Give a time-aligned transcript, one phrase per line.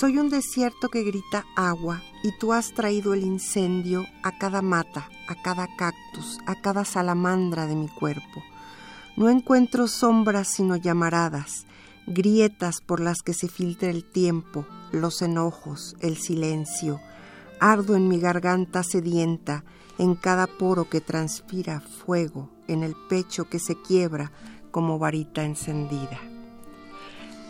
[0.00, 5.08] Soy un desierto que grita agua y tú has traído el incendio a cada mata,
[5.28, 8.42] a cada cactus, a cada salamandra de mi cuerpo.
[9.16, 11.66] No encuentro sombras sino llamaradas,
[12.06, 17.00] grietas por las que se filtra el tiempo, los enojos, el silencio.
[17.60, 19.64] Ardo en mi garganta sedienta,
[19.96, 24.32] en cada poro que transpira fuego, en el pecho que se quiebra
[24.70, 26.20] como varita encendida.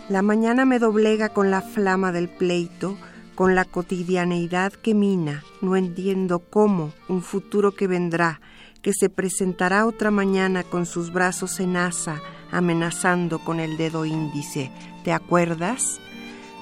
[0.09, 2.97] La mañana me doblega con la flama del pleito,
[3.34, 8.41] con la cotidianeidad que mina, no entiendo cómo un futuro que vendrá,
[8.81, 14.73] que se presentará otra mañana con sus brazos en asa, amenazando con el dedo índice.
[15.05, 16.00] ¿Te acuerdas?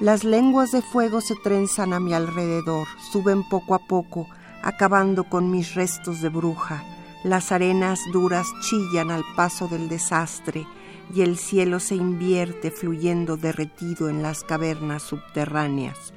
[0.01, 4.27] Las lenguas de fuego se trenzan a mi alrededor, suben poco a poco,
[4.65, 6.83] acabando con mis restos de bruja.
[7.23, 10.67] Las arenas duras chillan al paso del desastre,
[11.15, 16.13] y el cielo se invierte fluyendo derretido en las cavernas subterráneas.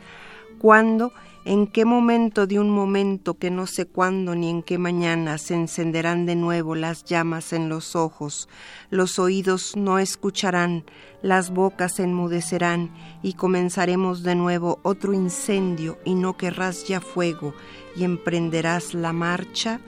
[0.58, 1.14] ¿Cuándo?
[1.46, 5.56] ¿En qué momento de un momento que no sé cuándo ni en qué mañana se
[5.56, 8.50] encenderán de nuevo las llamas en los ojos,
[8.90, 10.84] los oídos no escucharán,
[11.22, 12.92] las bocas enmudecerán
[13.24, 17.54] y comenzaremos de nuevo otro incendio y no querrás ya fuego
[17.96, 19.80] y emprenderás la marcha?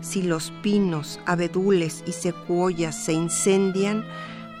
[0.00, 4.04] Si los pinos, abedules y secuoyas se incendian,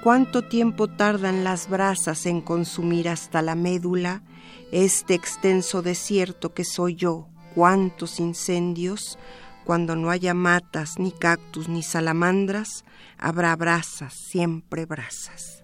[0.02, 4.22] ¿Cuánto tiempo tardan las brasas en consumir hasta la médula
[4.70, 7.26] este extenso desierto que soy yo?
[7.56, 9.18] ¿Cuántos incendios?
[9.64, 12.84] Cuando no haya matas, ni cactus, ni salamandras,
[13.18, 15.57] habrá brasas, siempre brasas.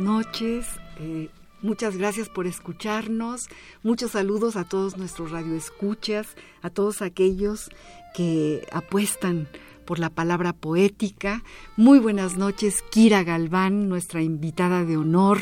[0.00, 0.66] Noches.
[0.98, 1.28] eh,
[1.62, 3.48] muchas gracias por escucharnos.
[3.82, 6.28] Muchos saludos a todos nuestros radioescuchas,
[6.62, 7.70] a todos aquellos
[8.14, 9.48] que apuestan
[9.84, 11.42] por la palabra poética.
[11.76, 15.38] Muy buenas noches, Kira Galván, nuestra invitada de honor,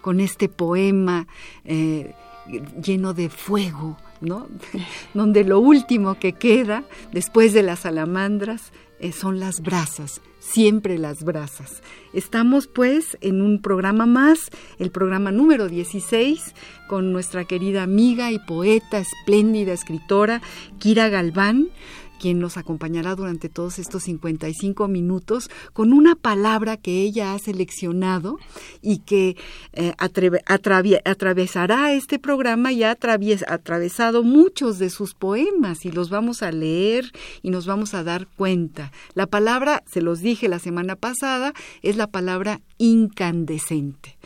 [0.00, 1.26] con este poema
[1.64, 2.14] eh,
[2.82, 4.48] lleno de fuego, ¿no?
[5.14, 11.22] Donde lo último que queda después de las salamandras eh, son las brasas, siempre las
[11.22, 11.82] brasas.
[12.12, 16.54] Estamos pues en un programa más, el programa número 16,
[16.88, 20.42] con nuestra querida amiga y poeta, espléndida escritora,
[20.78, 21.68] Kira Galván
[22.22, 28.38] quien nos acompañará durante todos estos 55 minutos con una palabra que ella ha seleccionado
[28.80, 29.36] y que
[29.72, 36.52] eh, atravesará este programa y ha atravesado muchos de sus poemas y los vamos a
[36.52, 37.10] leer
[37.42, 38.92] y nos vamos a dar cuenta.
[39.14, 44.16] La palabra, se los dije la semana pasada, es la palabra incandescente.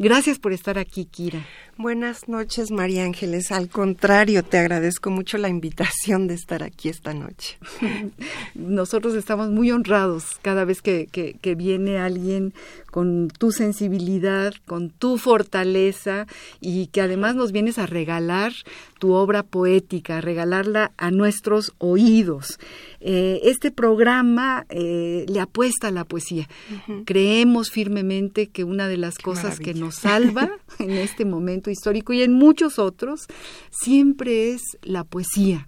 [0.00, 1.46] Gracias por estar aquí, Kira.
[1.76, 3.50] Buenas noches, María Ángeles.
[3.50, 7.58] Al contrario, te agradezco mucho la invitación de estar aquí esta noche.
[8.54, 12.54] nosotros estamos muy honrados cada vez que, que, que, viene alguien
[12.94, 16.28] con tu sensibilidad, con tu fortaleza
[16.60, 18.52] y que además nos vienes a regalar
[19.00, 22.60] tu obra poética, a regalarla a nuestros oídos.
[23.00, 26.48] Eh, este programa eh, le apuesta a la poesía.
[26.70, 27.02] Uh -huh.
[27.04, 29.72] Creemos firmemente que una de las Qué cosas maravilla.
[29.72, 33.26] que nos salva en este momento histórico y en muchos otros
[33.72, 35.66] siempre es la poesía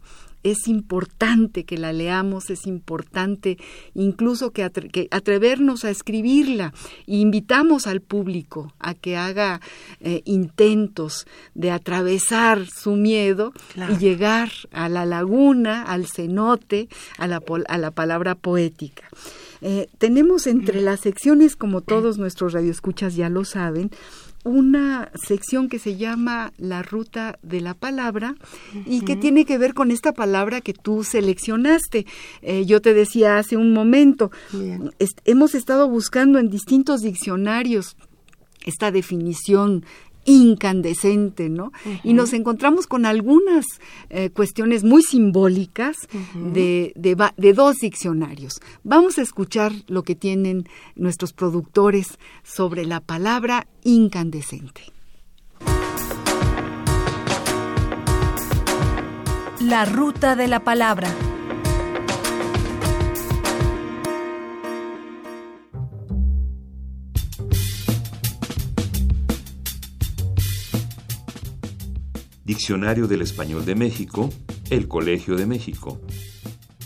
[0.51, 3.59] es importante que la leamos, es importante
[3.95, 6.73] incluso que, atre que atrevernos a escribirla.
[7.07, 9.61] E invitamos al público a que haga
[10.01, 13.95] eh, intentos de atravesar su miedo claro.
[13.95, 16.89] y llegar a la laguna, al cenote,
[17.19, 19.09] a la, a la palabra poética.
[19.63, 23.91] Eh, tenemos entre las secciones, como todos nuestros radioescuchas ya lo saben,
[24.47, 28.37] una sección que se llama La Ruta de la Palabra
[28.87, 32.07] y que tiene que ver con esta palabra que tú seleccionaste.
[32.43, 34.31] Eh, yo te decía hace un momento,
[35.25, 37.97] hemos estado buscando en distintos diccionarios
[38.65, 39.85] esta definición
[40.27, 41.73] incandescente, ¿no?
[42.05, 43.65] Y nos encontramos con algunas
[44.11, 45.97] eh, cuestiones muy simbólicas
[46.35, 48.61] de, de, dos diccionarios.
[48.85, 54.83] Vamos a escuchar lo que tienen nuestros productores sobre la palabra incandescente.
[59.61, 61.09] La ruta de la palabra.
[72.47, 74.31] Diccionario del Español de México,
[74.71, 76.01] El Colegio de México.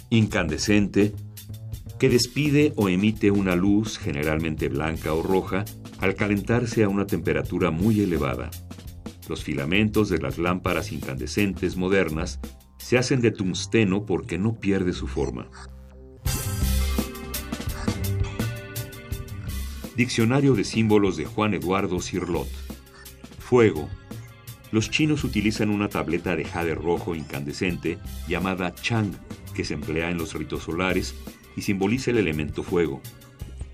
[0.09, 1.13] Incandescente,
[1.99, 5.67] que despide o emite una luz generalmente blanca o roja
[5.99, 8.51] al calentarse a una temperatura muy elevada.
[9.29, 12.41] Los filamentos de las lámparas incandescentes modernas
[12.79, 15.51] se hacen de tungsteno porque no pierde su forma.
[19.95, 22.49] Diccionario de símbolos de Juan Eduardo Cirlot.
[23.39, 23.91] Fuego,
[24.73, 29.13] los chinos utilizan una tableta de jade rojo incandescente llamada Chang,
[29.55, 31.15] que se emplea en los ritos solares
[31.57, 33.01] y simboliza el elemento fuego.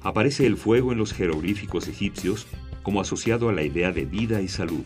[0.00, 2.46] Aparece el fuego en los jeroglíficos egipcios
[2.82, 4.84] como asociado a la idea de vida y salud.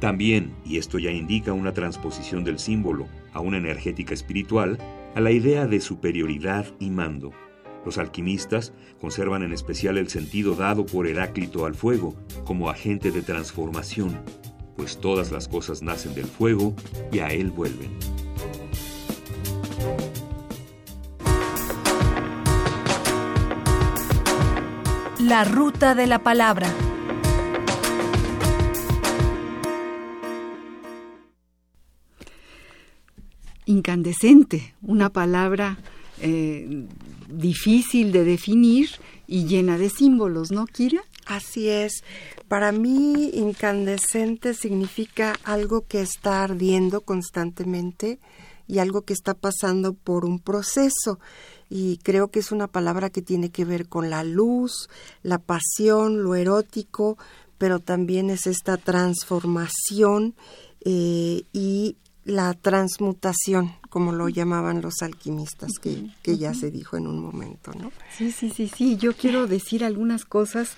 [0.00, 4.78] También, y esto ya indica una transposición del símbolo a una energética espiritual,
[5.14, 7.32] a la idea de superioridad y mando.
[7.84, 13.22] Los alquimistas conservan en especial el sentido dado por Heráclito al fuego como agente de
[13.22, 14.20] transformación,
[14.78, 16.72] pues todas las cosas nacen del fuego
[17.10, 17.90] y a él vuelven.
[25.18, 26.72] La ruta de la palabra.
[33.66, 35.76] Incandescente, una palabra
[36.22, 36.86] eh,
[37.28, 38.90] difícil de definir
[39.26, 41.02] y llena de símbolos, ¿no, Kira?
[41.26, 42.04] Así es.
[42.48, 48.18] Para mí, incandescente significa algo que está ardiendo constantemente
[48.66, 51.20] y algo que está pasando por un proceso.
[51.68, 54.88] Y creo que es una palabra que tiene que ver con la luz,
[55.22, 57.18] la pasión, lo erótico,
[57.58, 60.34] pero también es esta transformación
[60.84, 67.06] eh, y la transmutación, como lo llamaban los alquimistas, que, que ya se dijo en
[67.06, 67.90] un momento, ¿no?
[68.16, 68.96] Sí, sí, sí, sí.
[68.96, 70.76] Yo quiero decir algunas cosas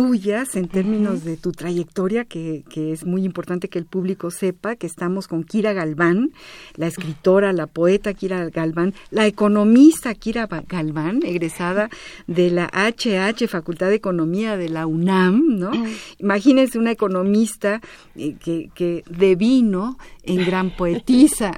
[0.00, 4.74] tuyas en términos de tu trayectoria, que, que, es muy importante que el público sepa
[4.74, 6.30] que estamos con Kira Galván,
[6.74, 11.90] la escritora, la poeta Kira Galván, la economista Kira Galván, egresada
[12.26, 15.70] de la HH, Facultad de Economía de la UNAM, ¿no?
[16.16, 17.82] Imagínense una economista
[18.16, 21.52] eh, que, que devino en gran poetisa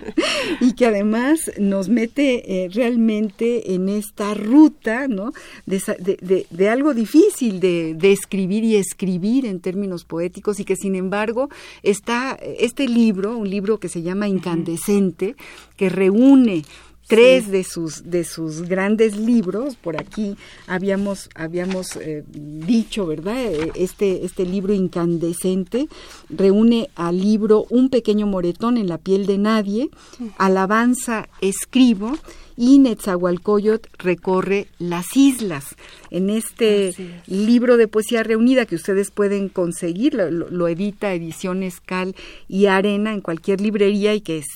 [0.60, 5.32] y que además nos mete eh, realmente en esta ruta, ¿no?
[5.66, 5.80] De,
[6.20, 11.48] de, de algo difícil, de, escribir y escribir en términos poéticos y que sin embargo
[11.82, 15.36] está este libro, un libro que se llama Incandescente,
[15.76, 16.62] que reúne
[17.06, 20.36] tres de sus de sus grandes libros por aquí
[20.66, 25.88] habíamos habíamos eh, dicho verdad eh, este este libro incandescente
[26.28, 29.90] reúne al libro un pequeño moretón en la piel de nadie
[30.38, 32.12] alabanza escribo
[32.56, 35.76] y Netzahualcoyot recorre las islas.
[36.10, 36.94] En este
[37.26, 42.14] libro de poesía reunida que ustedes pueden conseguir, lo, lo, edita Ediciones Cal
[42.48, 44.46] y Arena en cualquier librería y que es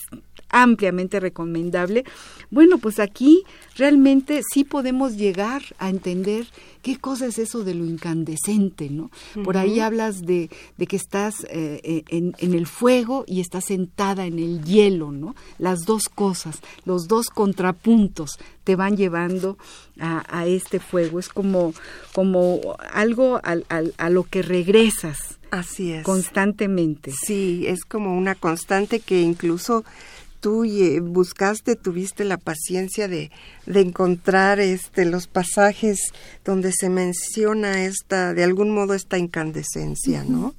[0.51, 2.05] ampliamente recomendable.
[2.51, 3.45] Bueno, pues aquí
[3.77, 6.47] realmente sí podemos llegar a entender
[6.83, 9.11] qué cosa es eso de lo incandescente, ¿no?
[9.45, 13.67] Por ahí hablas de, de que estás eh, eh, en, en, el fuego y estás
[13.67, 15.35] sentada en el hielo, ¿no?
[15.59, 19.59] Las dos cosas, los dos contrapuntos te van llevando
[19.99, 21.19] a, a este fuego.
[21.19, 21.75] Es como,
[22.13, 25.39] como algo al, al, a lo que regresas.
[25.51, 26.05] Así es.
[26.05, 27.13] Constantemente.
[27.13, 29.85] Sí, es como una constante que incluso
[30.41, 33.31] tú eh, buscaste, tuviste la paciencia de,
[33.67, 35.99] de, encontrar este los pasajes
[36.45, 40.55] donde se menciona esta, de algún modo, esta incandescencia, ¿no?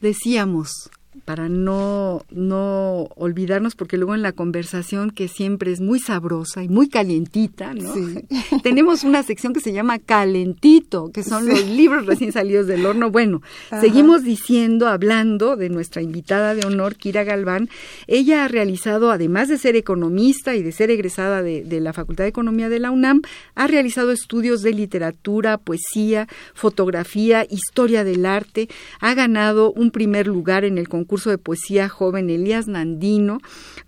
[0.00, 0.90] Decíamos,
[1.24, 6.68] para no, no olvidarnos, porque luego en la conversación, que siempre es muy sabrosa y
[6.68, 7.94] muy calientita, ¿no?
[8.62, 13.10] Tenemos una sección que se llama Calentito, que son los libros recién salidos del horno.
[13.10, 13.42] Bueno,
[13.80, 17.68] seguimos diciendo, hablando de nuestra invitada de honor, Kira Galván.
[18.06, 22.24] Ella ha realizado, además de ser economista y de ser egresada de, de la Facultad
[22.24, 23.22] de Economía de la UNAM,
[23.54, 28.68] ha realizado estudios de literatura, poesía, fotografía, historia del arte,
[29.00, 33.40] ha ganado un primer lugar en el concurso de poesía joven Elías Nandino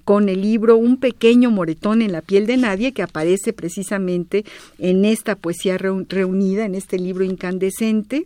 [0.04, 4.44] con el libro Un pequeño moretón en la piel de nadie que aparece precisamente
[4.78, 8.24] en esta poesía reunida, en este libro incandescente.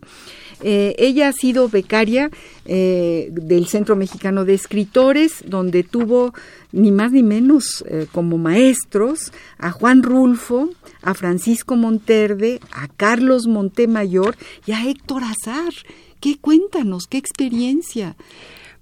[0.62, 2.30] Eh, ella ha sido becaria
[2.66, 6.32] eh, del Centro Mexicano de Escritores, donde tuvo
[6.70, 10.70] ni más ni menos eh, como maestros a Juan Rulfo,
[11.02, 15.72] a Francisco Monterde, a Carlos Montemayor y a Héctor Azar.
[16.20, 17.08] ¿Qué cuéntanos?
[17.08, 18.14] ¿Qué experiencia?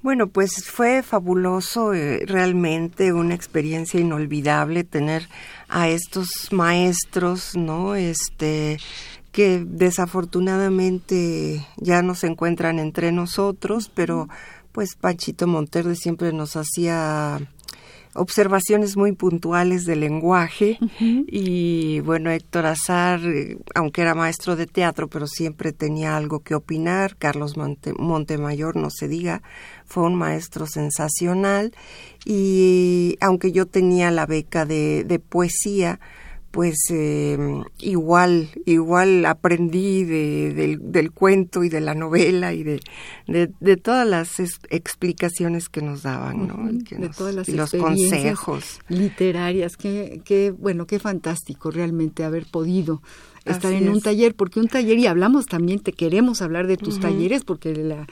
[0.03, 5.29] Bueno, pues fue fabuloso, eh, realmente una experiencia inolvidable tener
[5.69, 7.95] a estos maestros, ¿no?
[7.95, 8.79] Este
[9.31, 14.29] que desafortunadamente ya no se encuentran entre nosotros, pero
[14.73, 17.39] pues Panchito Monterde siempre nos hacía
[18.15, 20.79] observaciones muy puntuales del lenguaje.
[20.99, 26.55] Y bueno, Héctor Azar, eh, aunque era maestro de teatro, pero siempre tenía algo que
[26.55, 29.43] opinar, Carlos Montemayor, no se diga,
[29.87, 31.73] fue un maestro sensacional.
[32.25, 36.01] Y aunque yo tenía la beca de, de poesía,
[36.51, 37.39] pues eh,
[37.79, 42.81] igual, igual aprendí de, del, cuento y de la novela y de,
[43.27, 46.69] de, todas las explicaciones que nos daban, ¿no?
[46.73, 49.77] de todas las y los consejos literarias.
[49.77, 53.01] Qué, qué, bueno, qué fantástico realmente haber podido
[53.45, 57.01] estar en un taller, porque un taller, y hablamos también, te queremos hablar de tus
[57.01, 58.07] talleres, porque la,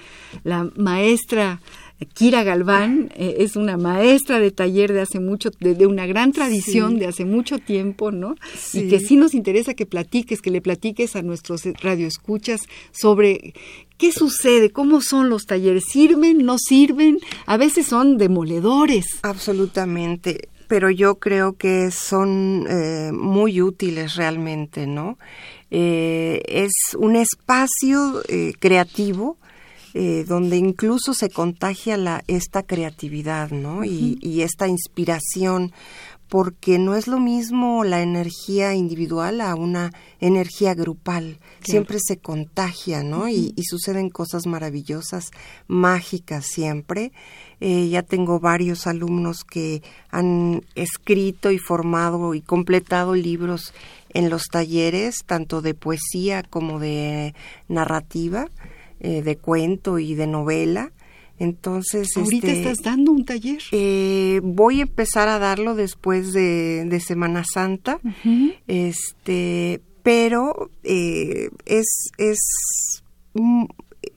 [0.45, 1.61] la maestra
[2.07, 6.99] Kira Galván eh, es una maestra de taller de hace mucho, de, una gran tradición
[6.99, 8.37] de hace mucho tiempo, ¿no?
[8.73, 12.61] Y que sí nos interesa que platiques, que le platiques a nuestros radioescuchas
[12.93, 13.55] sobre
[13.97, 19.07] qué sucede, cómo son los talleres, sirven, no sirven, a veces son demoledores.
[19.23, 25.19] Absolutamente, pero yo creo que son eh, muy útiles realmente, ¿no?
[25.71, 28.23] Eh, es un espacio
[28.61, 29.37] creativo
[30.01, 33.85] eh, donde incluso se contagia la, esta creatividad, ¿no?
[33.85, 35.73] y, esta inspiración,
[36.29, 39.91] porque no es lo mismo la energía individual a una
[40.21, 41.41] energía grupal.
[41.65, 43.29] Siempre se contagia, ¿no?
[43.29, 45.33] y, suceden cosas maravillosas,
[45.67, 47.11] mágicas siempre.
[47.59, 53.75] Eh, ya tengo varios alumnos que han escrito y formado y completado libros
[54.11, 57.35] en los talleres, tanto de poesía como de
[57.67, 58.47] narrativa.
[59.01, 60.91] Eh, de cuento y de novela.
[61.39, 63.63] Entonces, ahorita este, estás dando un taller.
[63.71, 68.01] Eh, voy a empezar a darlo después de, Semana Santa.
[68.67, 72.39] Este, pero eh, es es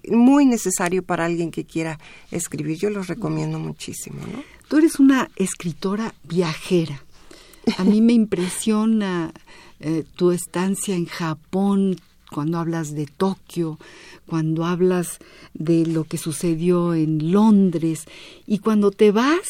[0.09, 1.99] muy necesario para alguien que quiera
[2.31, 2.77] escribir.
[2.79, 4.43] Yo los recomiendo muchísimo, ¿no?
[4.67, 7.03] Tú eres una escritora viajera.
[7.77, 9.31] A mí me impresiona
[10.15, 11.97] tu estancia en Japón,
[12.33, 13.77] cuando hablas de Tokio,
[14.25, 15.19] cuando hablas
[15.53, 18.05] de lo que sucedió en Londres
[18.47, 19.47] y cuando te vas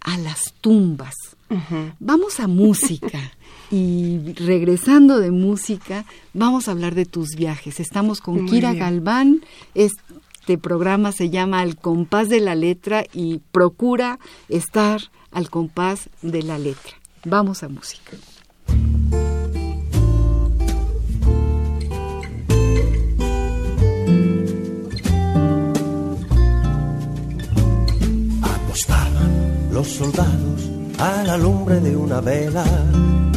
[0.00, 1.14] a las tumbas.
[1.98, 3.32] Vamos a música.
[3.70, 7.80] Y regresando de música, vamos a hablar de tus viajes.
[7.80, 9.42] Estamos con Kira Galván.
[9.74, 14.18] Este programa se llama Al compás de la letra y procura
[14.48, 16.94] estar al compás de la letra.
[17.26, 18.16] Vamos a música.
[29.78, 30.68] Los soldados
[30.98, 32.64] a la lumbre de una vela,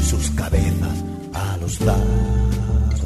[0.01, 0.97] sus cabezas
[1.35, 3.01] a los lados.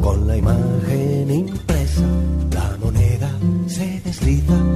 [0.00, 2.08] Con la imagen impresa,
[2.52, 3.30] la moneda
[3.68, 4.71] se desliza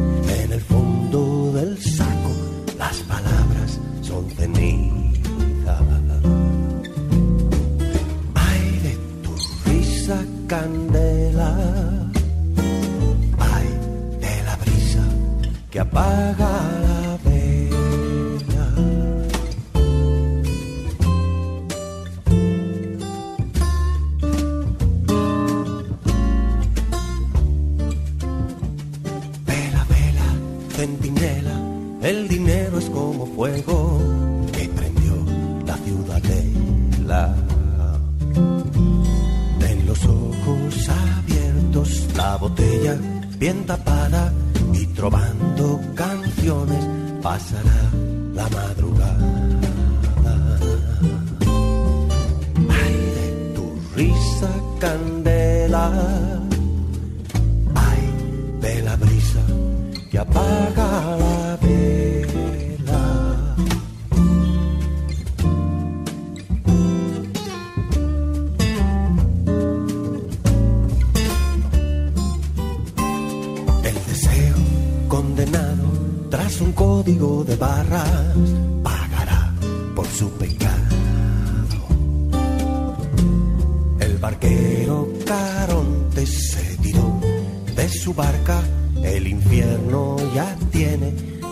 [15.97, 16.76] que apaga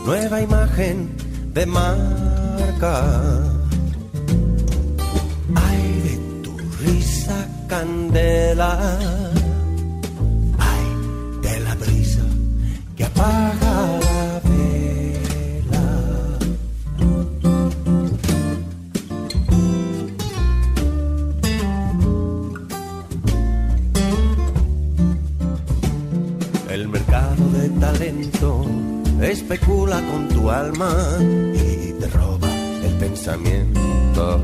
[0.04, 1.16] nueva imagen
[1.52, 2.94] de marca.
[5.54, 8.73] Ay de tu risa candela,
[10.58, 10.87] ay
[11.42, 12.25] de la brisa
[12.96, 13.73] que apaga
[31.54, 32.48] y te roba
[32.82, 34.40] el pensamiento.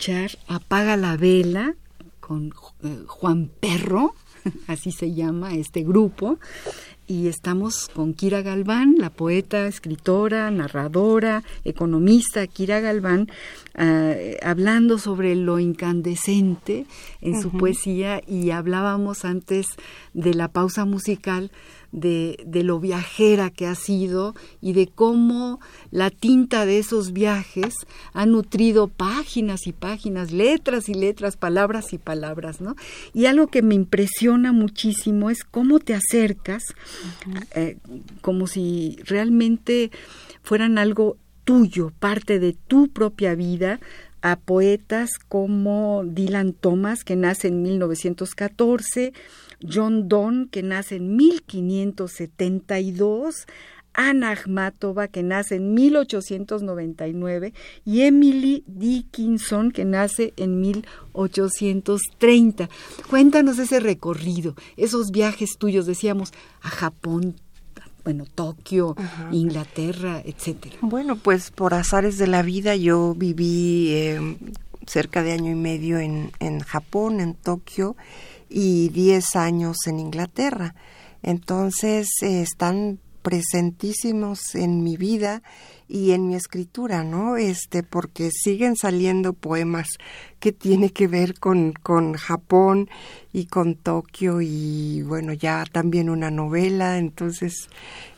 [0.00, 1.74] Escuchar Apaga la vela
[2.20, 4.14] con eh, Juan Perro,
[4.66, 6.38] así se llama este grupo,
[7.06, 13.28] y estamos con Kira Galván, la poeta, escritora, narradora, economista Kira Galván,
[13.74, 16.86] ah, hablando sobre lo incandescente
[17.20, 18.22] en su poesía.
[18.26, 19.66] Y hablábamos antes
[20.14, 21.50] de la pausa musical
[21.92, 27.74] de, de lo viajera que ha sido y de cómo la tinta de esos viajes
[28.12, 32.76] ha nutrido páginas y páginas, letras y letras, palabras y palabras, ¿no?
[33.12, 36.62] Y algo que me impresiona muchísimo es cómo te acercas,
[37.54, 37.76] eh,
[38.20, 39.90] como si realmente
[40.42, 43.80] fueran algo tuyo, parte de tu propia vida,
[44.22, 49.12] a poetas como Dylan Thomas, que nace en 1914,
[49.68, 53.46] John Donne, que nace en 1572,
[53.92, 57.52] Ana Akhmatova, que nace en 1899,
[57.84, 62.70] y Emily Dickinson, que nace en 1830.
[63.08, 67.34] Cuéntanos ese recorrido, esos viajes tuyos, decíamos, a Japón,
[68.04, 68.94] bueno, Tokio,
[69.32, 70.76] Inglaterra, etcétera.
[70.80, 74.38] Bueno, pues por azares de la vida yo viví eh,
[74.86, 77.96] cerca de año y medio en, en Japón, en Tokio,
[78.50, 80.74] y 10 años en Inglaterra.
[81.22, 85.42] Entonces eh, están presentísimos en mi vida
[85.88, 87.36] y en mi escritura, ¿no?
[87.36, 89.88] Este, porque siguen saliendo poemas
[90.38, 92.88] que tiene que ver con, con Japón
[93.32, 97.68] y con Tokio y bueno, ya también una novela, entonces,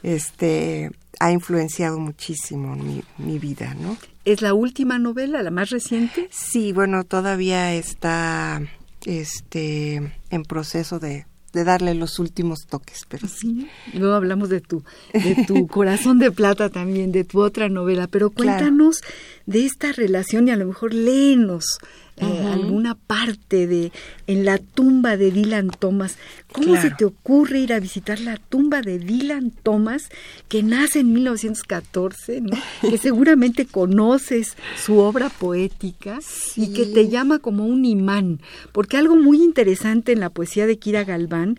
[0.02, 3.96] este, ha influenciado muchísimo mi, mi vida, ¿no?
[4.24, 6.28] ¿Es la última novela, la más reciente?
[6.30, 8.60] Sí, bueno, todavía está,
[9.06, 13.68] este, en proceso de, de darle los últimos toques, pero sí.
[13.92, 18.30] Luego hablamos de tu, de tu corazón de plata también, de tu otra novela, pero
[18.30, 19.02] cuéntanos
[19.46, 21.78] de esta relación y a lo mejor léenos
[22.18, 23.90] eh, alguna parte de
[24.26, 26.18] en la tumba de Dylan Thomas.
[26.52, 30.10] ¿Cómo se te ocurre ir a visitar la tumba de Dylan Thomas,
[30.48, 32.58] que nace en 1914, ¿no?
[32.82, 36.18] que seguramente conoces su obra poética
[36.54, 38.40] y que te llama como un imán?
[38.72, 41.58] Porque algo muy interesante en la poesía de Kira Galván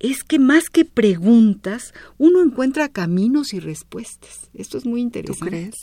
[0.00, 4.50] es que más que preguntas, uno encuentra caminos y respuestas.
[4.54, 5.46] Esto es muy interesante.
[5.46, 5.74] crees?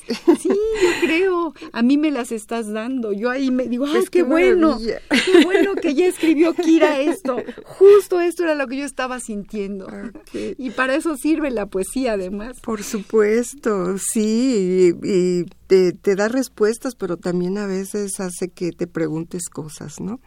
[0.42, 1.54] Sí, yo creo.
[1.72, 3.14] A mí me las estás dando.
[3.14, 4.80] Yo ahí me digo, ¡ay, Pues qué, qué bueno!
[4.80, 7.38] ¡Qué bueno que ya escribió Kira esto!
[7.66, 9.88] Justo esto era lo que yo estaba sintiendo.
[10.34, 12.60] Y para eso sirve la poesía, además.
[12.62, 18.72] Por supuesto, sí, y, y te, te, da respuestas, pero también a veces hace que
[18.72, 20.20] te preguntes cosas, ¿no?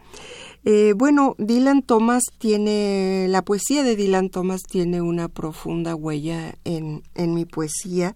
[0.63, 7.03] Eh, bueno, Dylan Thomas tiene, la poesía de Dylan Thomas tiene una profunda huella en,
[7.15, 8.15] en mi poesía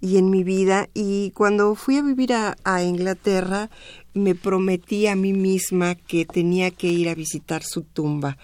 [0.00, 0.88] y en mi vida.
[0.94, 3.70] Y cuando fui a vivir a, a, Inglaterra,
[4.14, 8.36] me prometí a mí misma que tenía que ir a visitar su tumba,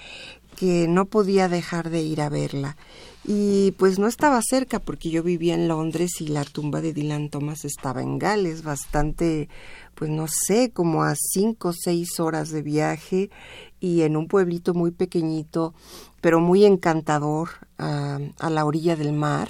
[0.57, 2.77] que no podía dejar de ir a verla.
[3.25, 7.31] Y pues no estaba cerca porque yo vivía en Londres y la tumba de Dylan
[7.31, 9.49] Thomas estaba en Gales, bastante,
[9.95, 13.31] pues no sé, como a cinco o seis horas de viaje
[13.79, 15.73] y en un pueblito muy pequeñito,
[16.21, 18.19] pero muy encantador, a,
[18.51, 19.49] la orilla del mar.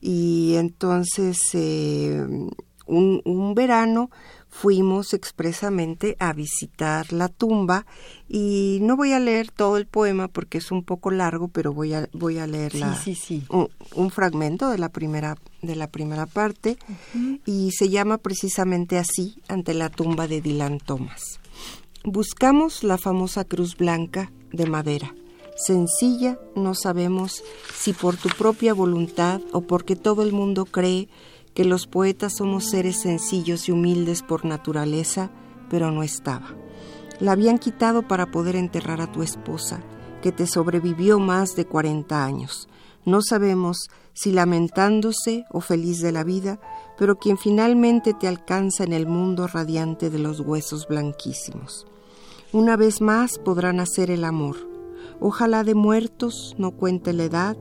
[0.00, 2.24] Y entonces eh,
[2.86, 4.10] un, un, verano
[4.50, 7.86] fuimos expresamente a visitar la tumba
[8.28, 11.94] y no voy a leer todo el poema porque es un poco largo, pero voy
[11.94, 15.86] a voy a leer la, sí, sí, un, un, fragmento de la primera de la
[15.86, 17.40] primera parte uh -huh.
[17.46, 21.40] y se llama precisamente así ante la tumba de Dylan Thomas.
[22.04, 25.14] Buscamos la famosa cruz blanca de madera
[25.60, 27.42] sencilla, no sabemos
[27.74, 31.08] si por tu propia voluntad o porque todo el mundo cree
[31.54, 35.30] que los poetas somos seres sencillos y humildes por naturaleza,
[35.68, 36.54] pero no estaba.
[37.18, 39.80] La habían quitado para poder enterrar a tu esposa,
[40.22, 42.68] que te sobrevivió más de 40 años.
[43.04, 46.60] No sabemos si lamentándose o feliz de la vida,
[46.98, 51.86] pero quien finalmente te alcanza en el mundo radiante de los huesos blanquísimos.
[52.52, 54.70] Una vez más podrá nacer el amor,
[55.20, 57.56] Ojalá de muertos no cuente la edad,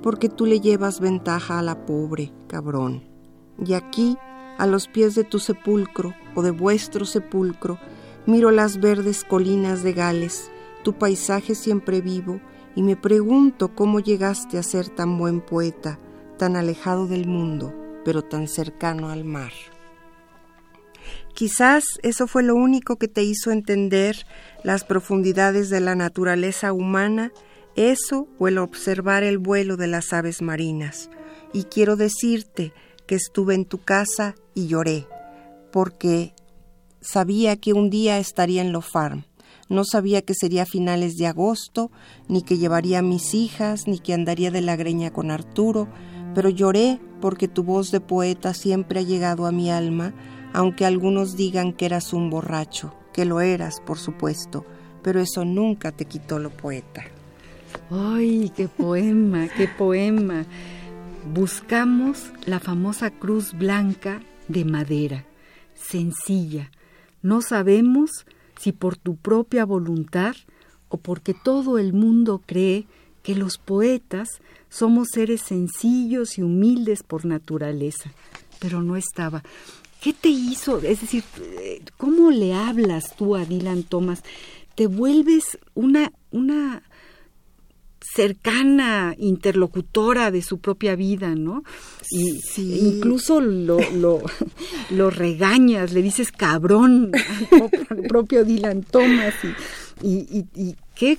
[0.00, 3.09] porque tú le llevas ventaja a la pobre, cabrón.
[3.64, 4.16] Y aquí,
[4.58, 7.78] a los pies de tu sepulcro, o de vuestro sepulcro,
[8.26, 10.50] miro las verdes colinas de Gales,
[10.82, 12.40] tu paisaje siempre vivo,
[12.74, 15.98] y me pregunto cómo llegaste a ser tan buen poeta,
[16.38, 19.52] tan alejado del mundo, pero tan cercano al mar.
[21.34, 24.26] Quizás eso fue lo único que te hizo entender
[24.62, 27.32] las profundidades de la naturaleza humana,
[27.76, 31.10] eso o el observar el vuelo de las aves marinas.
[31.52, 32.72] Y quiero decirte
[33.10, 35.04] que estuve en tu casa y lloré,
[35.72, 36.32] porque
[37.00, 39.24] sabía que un día estaría en Lo Farm.
[39.68, 41.90] No sabía que sería finales de agosto,
[42.28, 45.88] ni que llevaría a mis hijas, ni que andaría de la greña con Arturo,
[46.36, 50.14] pero lloré porque tu voz de poeta siempre ha llegado a mi alma,
[50.52, 54.64] aunque algunos digan que eras un borracho, que lo eras, por supuesto,
[55.02, 57.02] pero eso nunca te quitó lo poeta.
[57.90, 60.46] ¡Ay, qué poema, qué poema!
[61.26, 65.26] Buscamos la famosa cruz blanca de madera,
[65.74, 66.70] sencilla.
[67.22, 68.10] No sabemos
[68.58, 70.34] si por tu propia voluntad
[70.88, 72.86] o porque todo el mundo cree
[73.22, 78.10] que los poetas somos seres sencillos y humildes por naturaleza,
[78.58, 79.42] pero no estaba.
[80.00, 80.78] ¿Qué te hizo?
[80.78, 81.22] Es decir,
[81.98, 84.22] ¿cómo le hablas tú a Dylan Thomas?
[84.74, 86.82] Te vuelves una, una
[88.00, 91.62] cercana interlocutora de su propia vida, ¿no?
[92.10, 92.80] Y sí.
[92.82, 94.22] incluso lo, lo,
[94.90, 97.12] lo, regañas, le dices cabrón
[97.90, 101.18] al propio Dylan Thomas y, y, y, y qué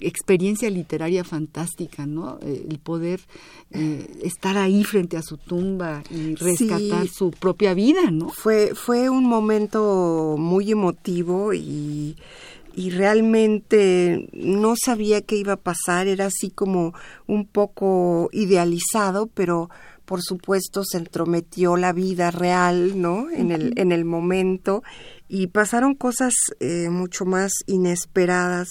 [0.00, 2.38] experiencia literaria fantástica, ¿no?
[2.42, 3.20] Eh, el poder
[3.70, 8.30] eh, estar ahí frente a su tumba y rescatar sí, su propia vida, ¿no?
[8.30, 12.16] Fue, fue un momento muy emotivo y,
[12.74, 16.94] y realmente no sabía qué iba a pasar, era así como
[17.26, 19.70] un poco idealizado, pero
[20.04, 23.30] por supuesto se entrometió la vida real, ¿no?
[23.30, 24.82] En el, en el momento
[25.28, 28.68] y pasaron cosas eh, mucho más inesperadas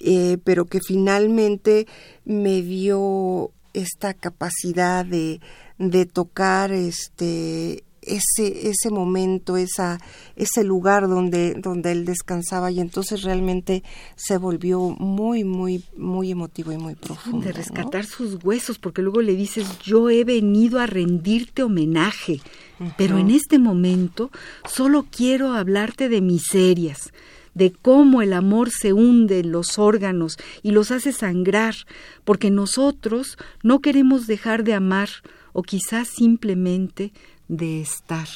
[0.00, 1.86] eh, pero que finalmente
[2.24, 5.40] me dio esta capacidad de,
[5.78, 9.98] de tocar este ese ese momento esa
[10.36, 13.82] ese lugar donde donde él descansaba y entonces realmente
[14.14, 18.10] se volvió muy muy muy emotivo y muy profundo de rescatar ¿no?
[18.10, 22.40] sus huesos porque luego le dices yo he venido a rendirte homenaje
[22.80, 22.94] uh -huh.
[22.96, 24.30] pero en este momento
[24.68, 27.12] solo quiero hablarte de miserias
[27.56, 31.74] de cómo el amor se hunde en los órganos y los hace sangrar,
[32.22, 35.08] porque nosotros no queremos dejar de amar
[35.54, 37.14] o quizás simplemente
[37.48, 38.28] de estar.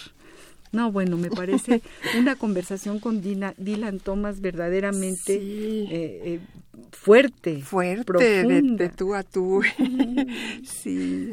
[0.73, 1.83] No, bueno, me parece
[2.18, 5.88] una conversación con Dina, Dylan Thomas verdaderamente sí.
[5.90, 6.40] eh, eh,
[6.93, 8.85] fuerte, fuerte, profunda.
[8.85, 9.62] De, de, tú a tú.
[10.64, 11.31] sí.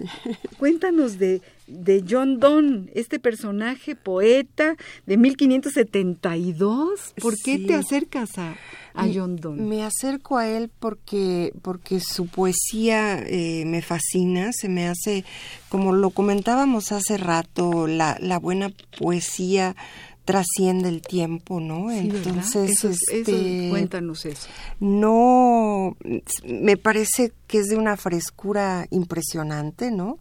[0.58, 7.14] Cuéntanos de de John Donne, este personaje poeta de 1572.
[7.22, 8.56] ¿Por qué te acercas a,
[9.14, 9.62] John Donne?
[9.62, 15.26] Me acerco a él porque, porque su poesía eh, me fascina, se me hace,
[15.70, 19.76] como lo comentábamos hace rato, la, la buena poesía
[20.28, 21.90] trasciende el tiempo, ¿no?
[21.90, 24.50] Entonces, este, cuéntanos eso.
[24.82, 25.96] No,
[26.44, 30.20] me parece que es de una frescura impresionante, ¿no?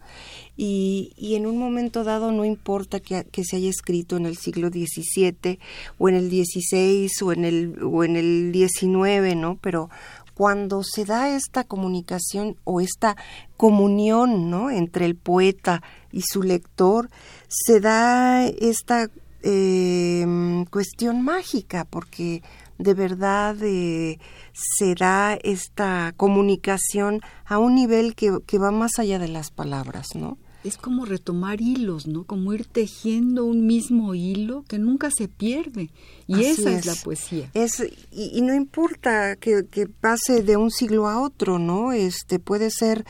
[0.56, 4.36] Y, y en un momento dado no importa que, que, se haya escrito en el
[4.36, 5.58] siglo XVII
[5.98, 9.58] o en el XVI o en el, o en el XIX, ¿no?
[9.60, 9.90] Pero
[10.34, 13.16] cuando se da esta comunicación o esta
[13.56, 14.70] comunión, ¿no?
[14.70, 17.10] Entre el poeta y su lector,
[17.48, 19.10] se da esta
[19.48, 22.42] eh, cuestión mágica, porque
[22.78, 24.18] de verdad eh,
[24.52, 30.36] se da esta comunicación a un nivel que, va más allá de las palabras, ¿no?
[30.64, 32.24] Es como retomar hilos, ¿no?
[32.24, 35.90] Como ir tejiendo un mismo hilo que nunca se pierde.
[36.26, 36.86] Y esa es.
[36.86, 37.48] la poesía.
[37.54, 41.92] Es, y, no importa que, que, pase de un siglo a otro, ¿no?
[41.92, 43.04] Este puede ser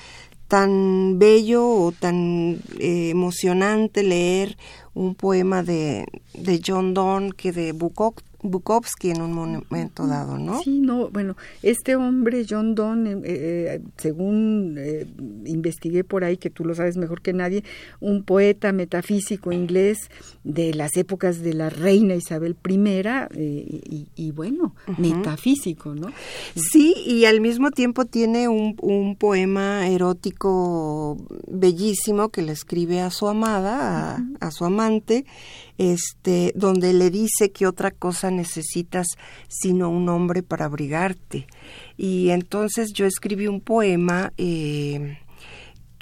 [0.48, 4.56] tan bello o tan eh, emocionante leer
[4.94, 10.61] un poema de, de John Donne que de Bukowski Bukowski en un momento dado, ¿no?
[10.62, 15.06] Sí, no, bueno, este hombre, John Donne, eh, eh, según eh,
[15.44, 17.64] investigué por ahí, que tú lo sabes mejor que nadie,
[18.00, 20.11] un poeta metafísico inglés
[20.44, 26.09] de las épocas de la reina Isabel I, y, bueno, metafísico, ¿no?
[26.54, 31.16] Sí, y al mismo tiempo tiene un, un poema erótico
[31.48, 35.24] bellísimo que le escribe a su amada, a su amante,
[35.78, 39.06] este, donde le dice que otra cosa necesitas
[39.48, 41.46] sino un hombre para abrigarte.
[41.96, 45.18] Y entonces yo escribí un poema eh,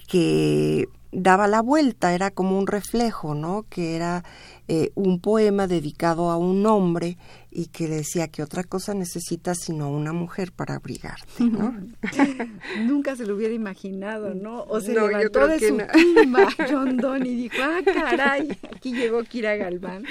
[0.08, 3.64] que daba la vuelta, era como un reflejo, ¿no?
[3.68, 4.24] Que era
[4.68, 7.16] eh, un poema dedicado a un hombre
[7.54, 11.74] y que decía que otra cosa necesitas sino una mujer para abrigarte, ¿no?
[12.84, 14.64] Nunca se lo hubiera imaginado, ¿no?
[14.64, 19.54] O se levantó de su tumba John Donne y dijo, ah, caray, aquí llegó Kira
[19.56, 20.04] Galván,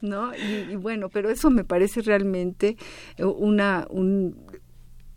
[0.00, 0.34] ¿no?
[0.36, 2.76] Y, y bueno, pero eso me parece realmente
[3.18, 4.36] una, un,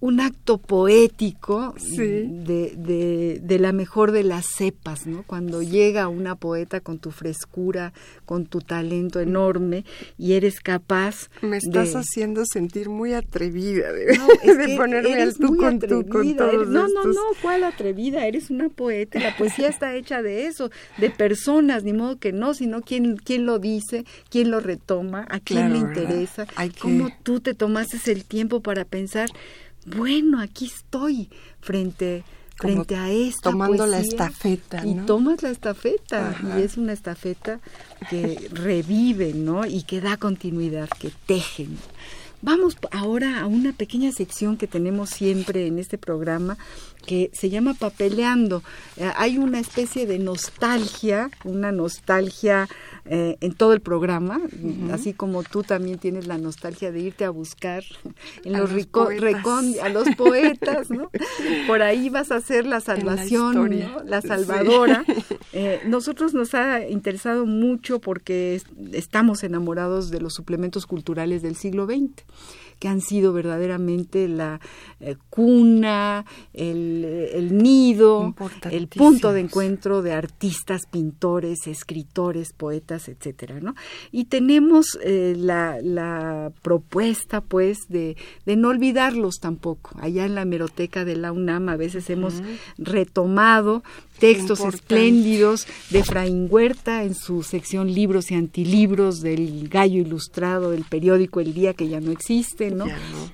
[0.02, 5.22] un acto poético de, de, la mejor de las cepas, ¿no?
[5.22, 7.94] Cuando llega una poeta con tu frescura,
[8.26, 9.86] con tu talento enorme
[10.18, 14.18] y eres capaz Me estás haciendo sentir muy atrevida de,
[14.78, 18.26] ponerme al tú con tú con todos No, no, no, ¿cuál atrevida?
[18.26, 22.56] Eres una poeta, la poesía está hecha de eso, de personas, ni modo que no,
[22.56, 26.48] sino quién, quién lo dice, quién lo retoma, a quién le interesa,
[26.82, 29.30] cómo tú te tomaste el tiempo para pensar
[29.86, 32.24] bueno, aquí estoy frente
[32.56, 37.60] frente a esta tomando la estafeta y tomas la estafeta y es una estafeta
[38.10, 41.68] que revive no y que da continuidad que teje
[42.42, 46.58] vamos ahora a una pequeña sección que tenemos siempre en este programa
[47.06, 48.64] que se llama papeleando.
[48.98, 52.68] Eh, hay una especie de nostalgia una nostalgia
[53.06, 54.40] eh, en todo el programa,
[54.92, 57.84] así como tú también tienes la nostalgia de irte a buscar
[58.44, 58.70] en los,
[59.82, 61.10] a los poetas, ¿no?
[61.68, 65.04] Por ahí vas a ser la salvación, la, salvadora.
[65.54, 68.62] Eh, nosotros nos ha interesado mucho porque
[68.94, 72.24] estamos enamorados de los suplementos culturales del siglo XX
[72.82, 74.60] que han sido verdaderamente la
[75.00, 78.34] eh, cuna, el, nido,
[78.72, 83.76] el punto de encuentro de artistas, pintores, escritores, poetas, etcétera, ¿no?
[84.12, 88.18] Y tenemos eh, la, la, propuesta, pues, de,
[88.48, 89.92] de, no olvidarlos tampoco.
[90.02, 92.42] Allá en la hemeroteca de la UNAM a veces hemos
[92.80, 93.84] retomado
[94.22, 100.84] textos espléndidos de Fraín Huerta en su sección libros y antilibros del Gallo Ilustrado del
[100.84, 102.86] periódico El Día que ya no existe, ¿no?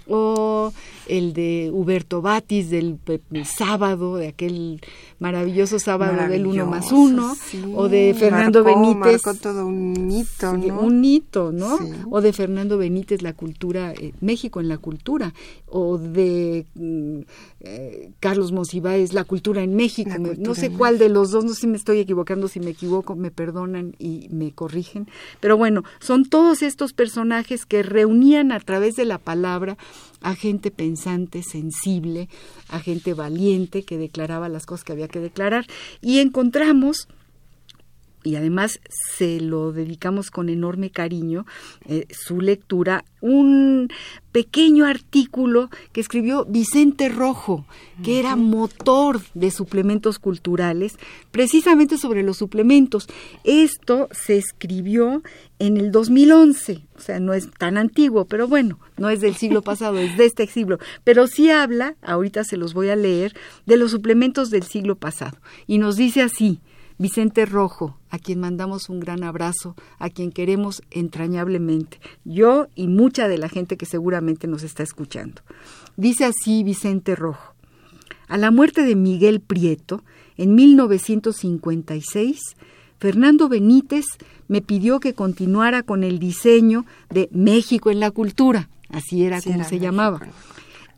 [0.08, 0.71] O
[1.10, 3.00] el de Huberto Batis del
[3.46, 4.82] sábado, de aquel
[5.20, 7.34] maravilloso sábado del uno más uno,
[7.74, 9.22] o de Fernando Benítez.
[9.41, 10.80] todo un hito, ¿no?
[10.80, 11.78] Un hito, ¿no?
[12.10, 15.34] O de Fernando Benítez, la cultura, eh, México en la cultura,
[15.65, 17.20] o de mm,
[17.62, 20.12] eh, Carlos Monsiváis, la cultura en México.
[20.38, 23.15] no sé cuál de los dos, no sé si me estoy equivocando, si me equivoco,
[23.15, 25.08] me perdonan y me corrigen.
[25.39, 29.78] Pero bueno, son todos estos personajes que reunían a través de la palabra
[30.22, 30.96] a gente pensante,
[31.43, 32.29] sensible,
[32.69, 35.65] a gente valiente que declaraba las cosas que había que declarar.
[36.01, 37.07] Y encontramos
[38.28, 38.82] y además
[39.16, 41.46] se lo dedicamos con enorme cariño,
[41.86, 43.88] eh, su lectura, un
[44.34, 47.66] pequeño artículo que escribió Vicente Rojo,
[48.04, 50.98] que era motor de suplementos culturales,
[51.32, 53.08] precisamente sobre los suplementos.
[53.46, 55.24] Esto se escribió
[55.58, 59.62] en el 2011, o sea, no es tan antiguo, pero bueno, no es del siglo
[59.63, 63.34] pasado, es de este siglo, pero sí habla, ahorita se los voy a leer,
[63.66, 65.38] de los suplementos del siglo pasado.
[65.66, 66.60] Y nos dice así,
[66.99, 73.27] Vicente Rojo, a quien mandamos un gran abrazo, a quien queremos entrañablemente, yo y mucha
[73.27, 75.41] de la gente que seguramente nos está escuchando.
[75.95, 77.53] Dice así Vicente Rojo,
[78.27, 80.03] a la muerte de Miguel Prieto,
[80.38, 82.39] en 1956,
[82.99, 84.05] Fernando Benítez
[84.47, 89.63] me pidió que continuara con el diseño de México en la cultura, así era como
[89.63, 90.21] se llamaba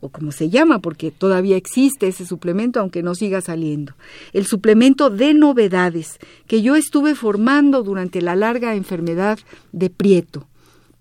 [0.00, 3.94] o como se llama, porque todavía existe ese suplemento, aunque no siga saliendo.
[4.32, 9.38] El suplemento de novedades que yo estuve formando durante la larga enfermedad
[9.72, 10.46] de Prieto.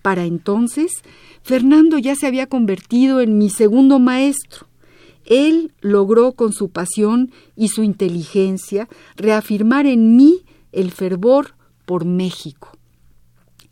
[0.01, 0.91] Para entonces,
[1.43, 4.67] Fernando ya se había convertido en mi segundo maestro.
[5.25, 12.71] Él logró con su pasión y su inteligencia reafirmar en mí el fervor por México.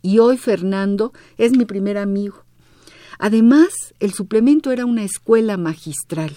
[0.00, 2.44] Y hoy Fernando es mi primer amigo
[3.18, 3.68] Además,
[4.00, 6.36] el suplemento era una escuela magistral.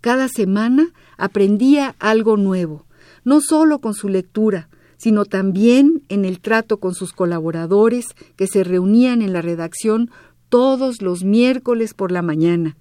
[0.00, 2.84] Cada semana aprendía algo nuevo,
[3.24, 8.62] no solo con su lectura, sino también en el trato con sus colaboradores que se
[8.62, 10.10] reunían en la redacción
[10.48, 12.76] todos los miércoles por la mañana.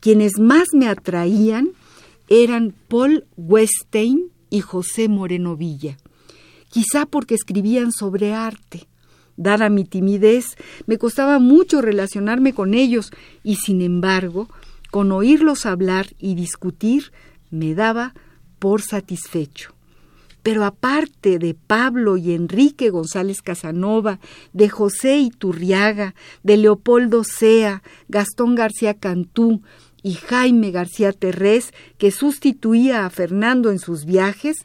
[0.00, 1.70] Quienes más me atraían
[2.28, 5.96] eran Paul Westein y José Moreno Villa,
[6.68, 8.86] quizá porque escribían sobre arte.
[9.36, 13.10] Dada mi timidez, me costaba mucho relacionarme con ellos
[13.42, 14.48] y, sin embargo,
[14.90, 17.12] con oírlos hablar y discutir,
[17.50, 18.14] me daba
[18.58, 19.74] por satisfecho.
[20.42, 24.20] Pero aparte de Pablo y Enrique González Casanova,
[24.52, 29.62] de José Iturriaga, de Leopoldo Sea, Gastón García Cantú
[30.02, 34.58] y Jaime García Terrés, que sustituía a Fernando en sus viajes,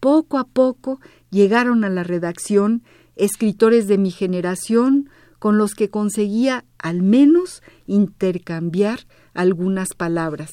[0.00, 0.98] poco a poco
[1.30, 2.82] llegaron a la redacción
[3.16, 9.00] escritores de mi generación con los que conseguía al menos intercambiar
[9.34, 10.52] algunas palabras.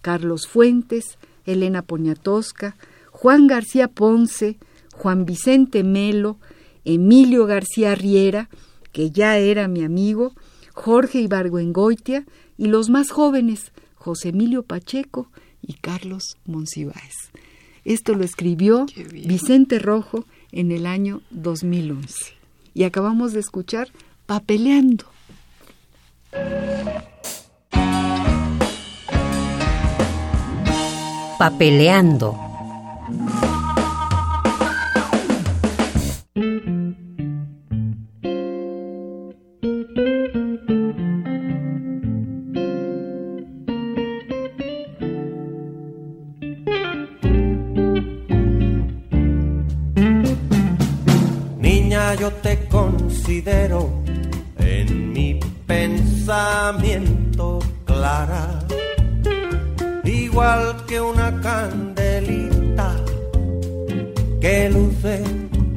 [0.00, 2.76] Carlos Fuentes, Elena Poniatowska,
[3.10, 4.58] Juan García Ponce,
[4.94, 6.38] Juan Vicente Melo,
[6.84, 8.48] Emilio García Riera,
[8.92, 10.34] que ya era mi amigo,
[10.72, 12.24] Jorge Ibargüengoitia
[12.56, 15.30] y los más jóvenes, José Emilio Pacheco
[15.62, 17.30] y Carlos Monsiváis.
[17.84, 22.32] Esto lo escribió Vicente Rojo en el año 2011.
[22.72, 23.88] Y acabamos de escuchar
[24.26, 25.04] Papeleando.
[31.38, 32.38] Papeleando.
[52.42, 53.90] Te considero
[54.58, 58.60] en mi pensamiento clara,
[60.04, 62.96] igual que una candelita
[64.40, 65.22] que luce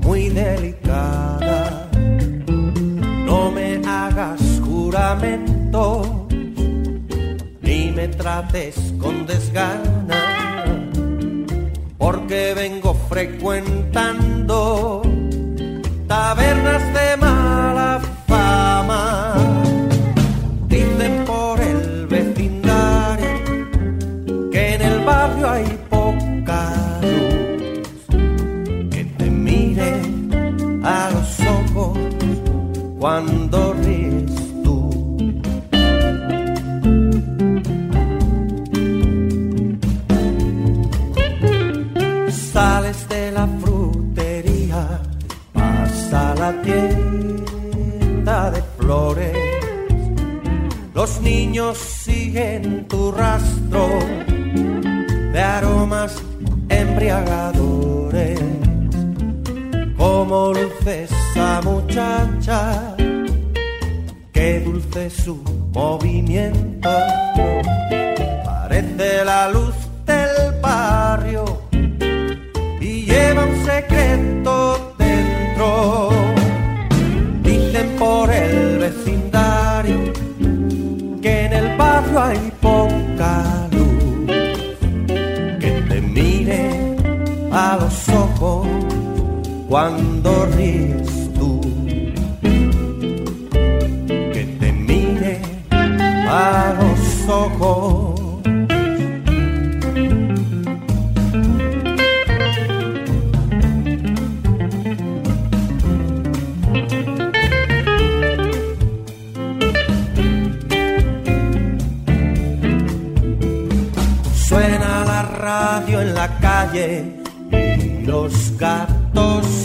[0.02, 1.89] muy delicada.
[3.26, 6.28] No me hagas juramento
[7.62, 10.86] ni me trates con desgana,
[11.98, 15.07] porque vengo frecuentando
[16.28, 17.47] tabernas de mala
[78.00, 80.13] por el vecindario
[81.22, 84.78] que en el barrio hay poca luz.
[85.60, 86.96] Que te mire
[87.52, 88.68] a los ojos
[89.68, 91.16] cuando ríes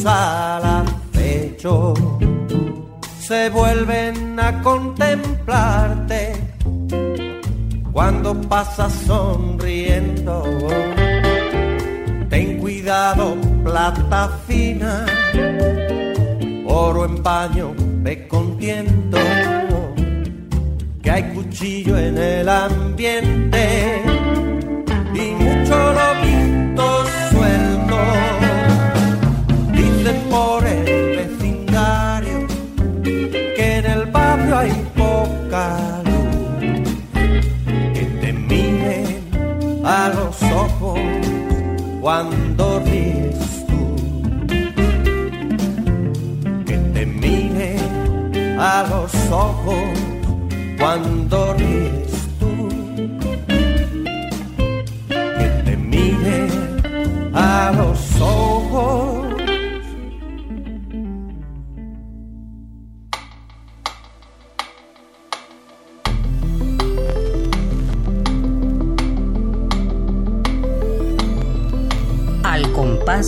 [0.04, 1.94] acecho
[3.20, 6.32] se vuelven a contemplarte
[7.92, 10.42] cuando pasas sonriendo.
[12.28, 15.06] Ten cuidado, plata fina,
[16.66, 19.18] oro en paño, ve con tiento,
[21.02, 24.02] que hay cuchillo en el ambiente
[25.14, 26.21] y mucho lobito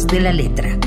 [0.07, 0.79] de la letra.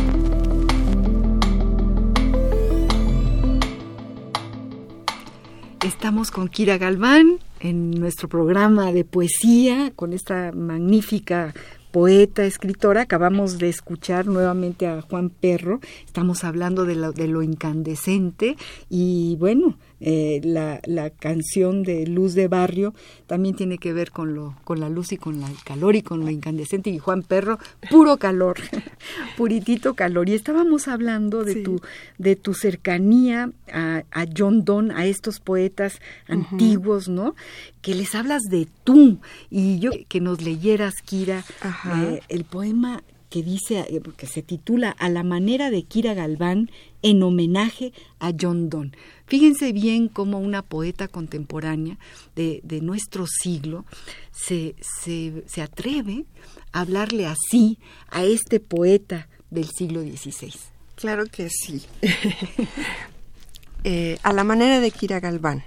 [5.84, 11.53] Estamos con Kira Galván en nuestro programa de poesía con esta magnífica
[11.91, 13.01] poeta, escritora.
[13.01, 15.80] Acabamos de escuchar nuevamente a Juan Perro.
[16.05, 18.57] Estamos hablando de lo incandescente
[18.89, 22.93] y bueno, eh, la, la, canción de Luz de Barrio
[23.25, 26.03] también tiene que ver con, lo, con la luz y con la, el calor y
[26.03, 26.89] con lo incandescente.
[26.91, 27.57] Y Juan Perro,
[27.89, 28.57] puro calor,
[29.37, 30.29] puritito calor.
[30.29, 31.63] Y estábamos hablando de, sí.
[31.63, 31.81] tu,
[32.19, 36.51] de tu cercanía a, a, John Donne, a estos poetas uh -huh.
[36.51, 37.35] antiguos, ¿no?
[37.81, 39.19] Que les hablas de tú.
[39.49, 41.43] Y yo que nos leyeras, Kira,
[41.85, 46.71] eh, el poema que dice, eh, se titula A la manera de Kira Galván
[47.01, 48.91] en homenaje a John Donne.
[49.25, 51.97] Fíjense bien cómo una poeta contemporánea
[52.36, 53.86] de, de nuestro siglo
[54.32, 56.25] se, se, se, atreve
[56.71, 57.78] a hablarle así
[58.09, 60.53] a este poeta del siglo XVI.
[60.95, 61.84] Claro que sí.
[63.84, 65.63] eh, a la manera de Kira Galván.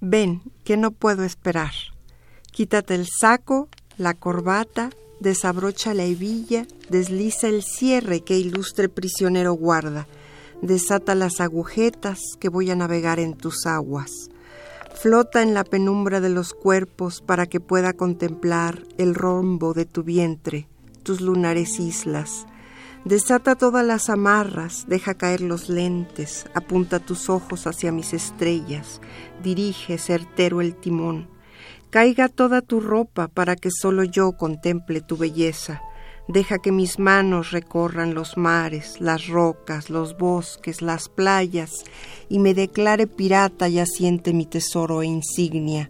[0.00, 1.72] Ven, que no puedo esperar.
[2.50, 4.90] Quítate el saco, la corbata,
[5.20, 10.06] desabrocha la hebilla, desliza el cierre que ilustre prisionero guarda
[10.66, 14.30] desata las agujetas que voy a navegar en tus aguas.
[14.94, 20.02] Flota en la penumbra de los cuerpos para que pueda contemplar el rombo de tu
[20.02, 20.68] vientre,
[21.02, 22.46] tus lunares islas.
[23.04, 29.02] Desata todas las amarras, deja caer los lentes, apunta tus ojos hacia mis estrellas,
[29.42, 31.28] dirige certero el timón.
[31.94, 35.80] Caiga toda tu ropa para que solo yo contemple tu belleza
[36.26, 41.84] Deja que mis manos recorran los mares, las rocas, los bosques, las playas,
[42.28, 45.88] y me declare pirata y asiente mi tesoro e insignia.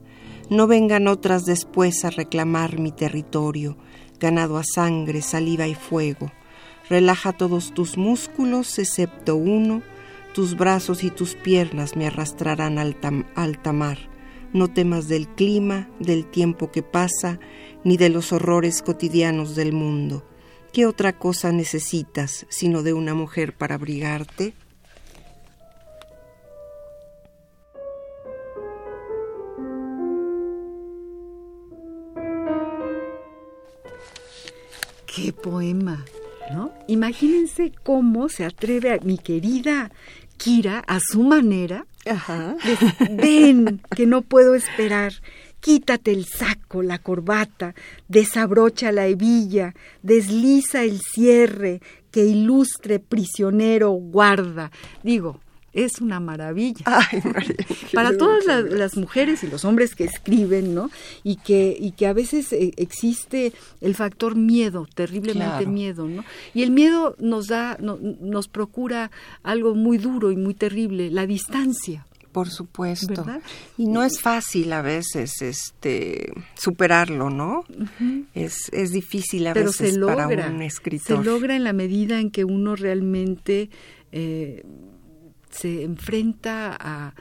[0.51, 3.79] No vengan otras después a reclamar mi territorio,
[4.21, 6.31] ganado a sangre, saliva y fuego.
[6.91, 9.81] Relaja todos tus músculos, excepto uno,
[10.35, 12.95] tus brazos y tus piernas me arrastrarán al
[13.37, 14.14] alta mar.
[14.55, 17.41] No temas del clima, del tiempo que pasa,
[17.83, 20.25] ni de los horrores cotidianos del mundo.
[20.73, 24.55] ¿Qué otra cosa necesitas sino de una mujer para abrigarte?
[35.05, 36.05] ¡Qué poema!
[36.53, 36.73] ¿No?
[36.87, 39.91] Imagínense cómo se atreve a mi querida
[40.37, 41.87] Kira a su manera.
[42.07, 42.57] Ajá.
[43.11, 45.13] Ven, que no puedo esperar
[45.65, 47.75] quítate el saco, la corbata,
[48.07, 51.81] desabrocha la hebilla, desliza el cierre,
[52.11, 54.71] que ilustre prisionero guarda.
[55.03, 55.41] Digo,
[55.75, 56.85] es una maravilla.
[56.87, 57.57] Ay, María,
[57.93, 60.91] Para todas las, las, mujeres y los hombres que escriben, ¿no?
[61.23, 65.71] Y que, y que a veces eh, existe el factor miedo, terriblemente Claro.
[65.71, 66.25] miedo, ¿no?
[66.55, 69.11] Y el miedo nos da, no- nos procura
[69.43, 72.07] algo muy duro y muy terrible, la distancia.
[72.33, 73.07] Por supuesto.
[73.25, 73.43] ¿Verdad?
[73.79, 77.65] Y no es fácil a veces este superarlo, ¿no?
[78.35, 81.19] es, es difícil a Pero veces se logra, para un escritor.
[81.19, 83.71] Se logra en la medida en que uno realmente
[84.11, 84.65] eh,
[85.55, 87.15] se enfrenta a,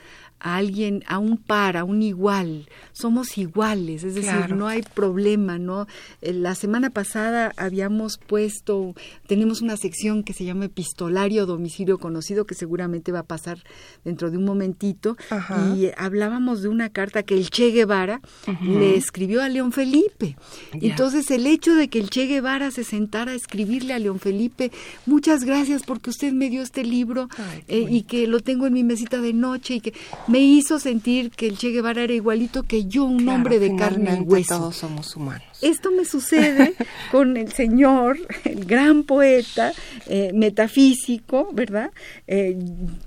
[0.44, 2.68] a alguien, a un par, a un igual.
[2.92, 5.88] Somos iguales, es decir, no hay problema, ¿no?
[6.22, 8.94] Eh, La semana pasada habíamos puesto,
[9.26, 13.58] tenemos una sección que se llama Epistolario Domicilio Conocido, que seguramente va a pasar
[14.04, 15.74] dentro de un momentito, Ajá.
[15.76, 18.20] y hablábamos de una carta que el Che Guevara
[18.62, 20.36] le escribió a León Felipe.
[20.74, 24.72] Entonces, el hecho de que el Che Guevara se sentara a escribirle a León Felipe,
[25.06, 28.74] muchas gracias porque usted me dio este libro Ay, eh, y que lo tengo en
[28.74, 29.94] mi mesita de noche y que
[30.34, 33.76] me hizo sentir que el Che Guevara era igualito que yo, un Claro, hombre de
[33.76, 34.58] carne y hueso.
[34.58, 35.53] Todos somos humanos.
[35.64, 36.74] Esto me sucede
[37.12, 39.74] con el señor, el gran poeta
[40.08, 41.92] eh, metafísico, ¿verdad?
[42.28, 42.58] Eh,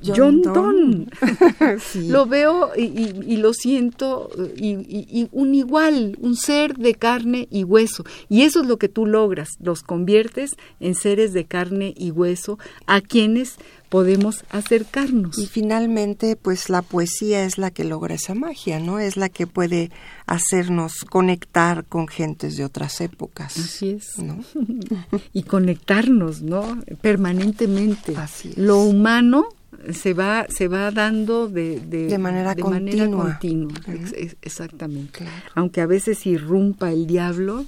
[0.05, 1.07] John, John Donne.
[1.81, 2.09] Sí.
[2.09, 7.49] Lo veo y, y- y lo siento, eh, y un igual, un ser de carne
[7.51, 8.05] y hueso.
[8.29, 12.59] Y eso es lo que tú logras, los conviertes en seres de carne y hueso
[12.87, 13.57] a quienes
[13.89, 15.39] podemos acercarnos.
[15.39, 18.99] Y finalmente, pues la poesía es la que logra esa magia, ¿no?
[18.99, 19.91] Es la que puede
[20.27, 23.57] hacernos conectar con gentes de otras épocas.
[23.59, 24.19] Así es.
[24.19, 24.39] ¿no?
[25.33, 26.81] y conectarnos, ¿no?
[27.01, 28.17] Permanentemente.
[28.17, 28.59] Así es.
[28.59, 29.47] Lo humano
[29.93, 33.25] se va se va dando de, de, De manera continua.
[33.25, 33.73] continua.
[33.87, 33.93] Ujú.
[33.93, 35.19] Ex- ex- exactamente.
[35.19, 35.33] Claro.
[35.55, 37.65] Aunque a veces irrumpa el diablo,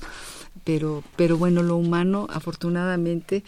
[0.69, 3.43] pero pero bueno, lo humano, afortunadamente,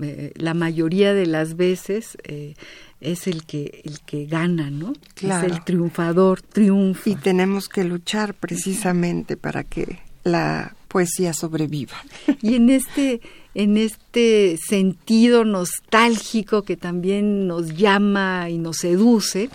[0.00, 2.54] eh, la mayoría de las veces eh,
[3.02, 4.94] es el que el que gana, ¿no?
[5.12, 5.46] Claro.
[5.46, 7.10] Es el triunfador, triunfa.
[7.10, 11.98] Y tenemos que luchar precisamente para que la poesía sobreviva.
[12.40, 13.20] Y en este,
[13.54, 19.50] en este sentido nostálgico que también nos llama y nos seduce,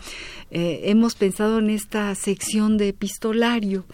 [0.52, 3.86] eh, hemos pensado en esta sección de epistolario.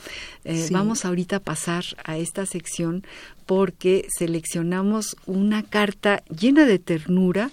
[0.44, 0.74] Eh, Sí.
[0.74, 3.04] Vamos ahorita a pasar a esta sección
[3.46, 7.52] porque seleccionamos una carta llena de ternura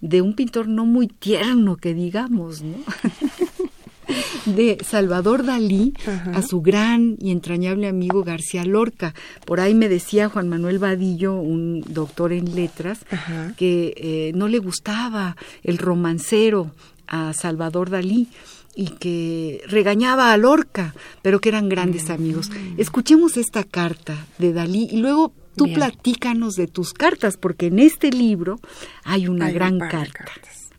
[0.00, 2.76] de un pintor no muy tierno que digamos, ¿no?
[4.46, 5.92] de Salvador Dalí
[6.32, 9.14] a su gran y entrañable amigo García Lorca.
[9.44, 13.52] Por ahí me decía Juan Manuel Vadillo, un doctor en letras, Ajá.
[13.56, 16.70] que eh, no le gustaba el romancero
[17.08, 18.28] a Salvador Dalí
[18.74, 22.50] y que regañaba a Lorca, pero que eran grandes amigos.
[22.76, 25.76] Escuchemos esta carta de Dalí y luego tú Bien.
[25.76, 28.60] platícanos de tus cartas, porque en este libro
[29.04, 30.26] hay una Hay gran carta.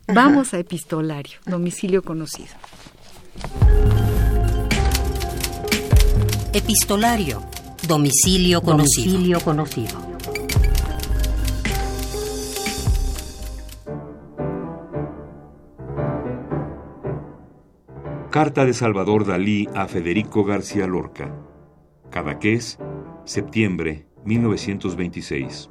[0.08, 2.54] Vamos a epistolario, domicilio conocido.
[6.52, 7.44] Epistolario.
[7.86, 9.04] Domicilio conocido.
[9.04, 10.09] Domicilio conocido.
[18.30, 21.34] Carta de Salvador Dalí a Federico García Lorca.
[22.12, 22.78] Cadaqués,
[23.24, 25.68] septiembre 1926.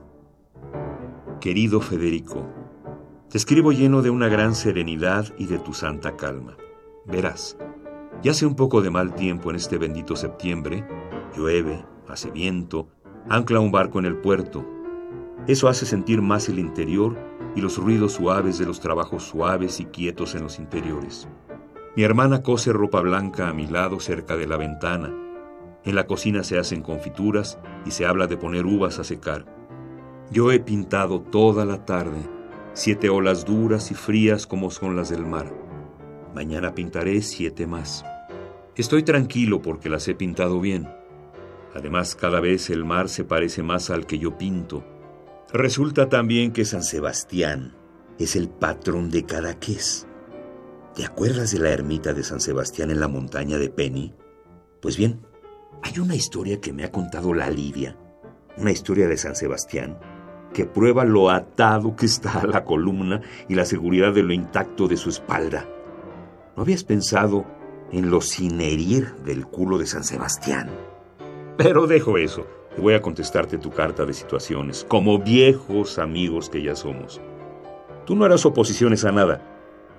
[1.39, 2.45] Querido Federico,
[3.29, 6.57] te escribo lleno de una gran serenidad y de tu santa calma.
[7.05, 7.57] Verás,
[8.21, 10.85] ya hace un poco de mal tiempo en este bendito septiembre,
[11.37, 12.89] llueve, hace viento,
[13.29, 14.65] ancla un barco en el puerto.
[15.47, 17.17] Eso hace sentir más el interior
[17.55, 21.29] y los ruidos suaves de los trabajos suaves y quietos en los interiores.
[21.99, 25.13] Mi hermana cose ropa blanca a mi lado cerca de la ventana.
[25.83, 29.45] En la cocina se hacen confituras y se habla de poner uvas a secar.
[30.31, 32.21] Yo he pintado toda la tarde,
[32.71, 35.53] siete olas duras y frías como son las del mar.
[36.33, 38.05] Mañana pintaré siete más.
[38.77, 40.87] Estoy tranquilo porque las he pintado bien.
[41.75, 44.85] Además, cada vez el mar se parece más al que yo pinto.
[45.51, 47.75] Resulta también que San Sebastián
[48.17, 50.08] es el patrón de Cadaqués.
[50.95, 54.13] ¿Te acuerdas de la ermita de San Sebastián en la montaña de Penny?
[54.81, 55.21] Pues bien,
[55.83, 57.95] hay una historia que me ha contado la Lidia,
[58.57, 59.99] una historia de San Sebastián,
[60.53, 64.87] que prueba lo atado que está a la columna y la seguridad de lo intacto
[64.87, 65.65] de su espalda.
[66.57, 67.45] ¿No habías pensado
[67.91, 70.69] en lo sin herir del culo de San Sebastián?
[71.55, 72.47] Pero dejo eso.
[72.77, 77.21] voy a contestarte tu carta de situaciones, como viejos amigos que ya somos.
[78.05, 79.48] Tú no harás oposiciones a nada.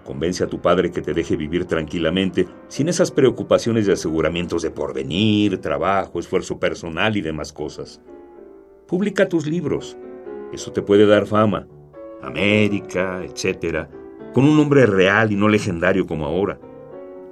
[0.05, 4.71] Convence a tu padre que te deje vivir tranquilamente, sin esas preocupaciones de aseguramientos de
[4.71, 8.01] porvenir, trabajo, esfuerzo personal y demás cosas.
[8.87, 9.97] Publica tus libros.
[10.53, 11.69] Eso te puede dar fama.
[12.23, 13.89] América, etc.
[14.33, 16.59] Con un nombre real y no legendario como ahora.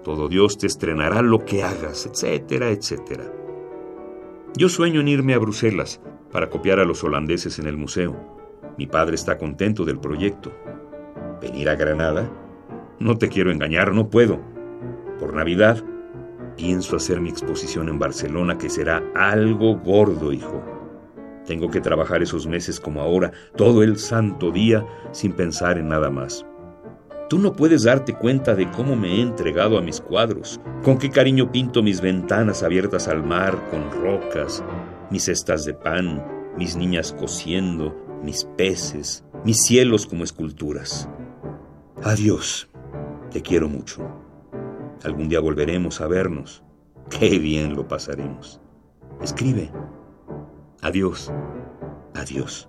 [0.05, 3.33] Todo Dios te estrenará lo que hagas, etcétera, etcétera.
[4.57, 6.01] Yo sueño en irme a Bruselas
[6.33, 8.17] para copiar a los holandeses en el museo.
[8.79, 10.53] Mi padre está contento del proyecto.
[11.41, 12.31] ¿Venir a Granada?
[13.01, 14.41] No te quiero engañar, no puedo.
[15.19, 15.85] Por Navidad,
[16.57, 20.63] pienso hacer mi exposición en Barcelona, que será algo gordo, hijo.
[21.47, 26.11] Tengo que trabajar esos meses como ahora, todo el santo día, sin pensar en nada
[26.11, 26.45] más.
[27.29, 31.11] Tú no puedes darte cuenta de cómo me he entregado a mis cuadros, con qué
[31.11, 34.65] cariño pinto mis ventanas abiertas al mar con rocas,
[35.11, 36.25] mis cestas de pan,
[36.57, 41.09] mis niñas cosiendo, mis peces, mis cielos como esculturas.
[42.03, 42.69] Adiós,
[43.31, 44.07] te quiero mucho.
[45.05, 46.63] Algún día volveremos a vernos.
[47.11, 48.61] Qué bien lo pasaremos.
[49.23, 49.71] Escribe.
[50.83, 51.33] Adiós,
[52.15, 52.69] adiós.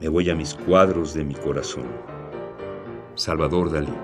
[0.00, 1.84] Me voy a mis cuadros de mi corazón.
[3.14, 3.94] Salvador Dalí.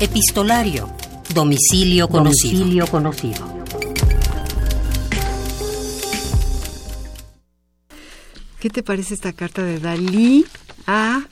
[0.00, 0.88] Epistolario.
[1.34, 2.58] Domicilio conocido.
[2.58, 3.57] Domicilio conocido.
[8.60, 10.44] ¿Qué te parece esta carta de Dalí
[10.86, 11.22] a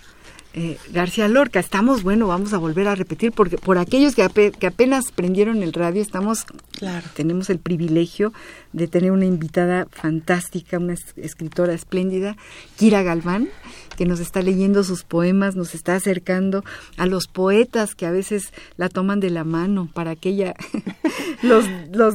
[0.55, 1.59] eh, García Lorca?
[1.59, 5.62] Estamos, bueno, vamos a volver a repetir, porque por aquellos que, ape- que apenas prendieron
[5.62, 6.45] el radio, estamos,
[6.79, 7.07] Claro.
[7.14, 8.33] tenemos el privilegio
[8.72, 12.37] de tener una invitada fantástica, una es- escritora espléndida,
[12.79, 13.49] Kira Galván,
[13.97, 16.64] que nos está leyendo sus poemas, nos está acercando
[16.97, 20.55] a los poetas que a veces la toman de la mano para que ella
[21.42, 22.14] los, los,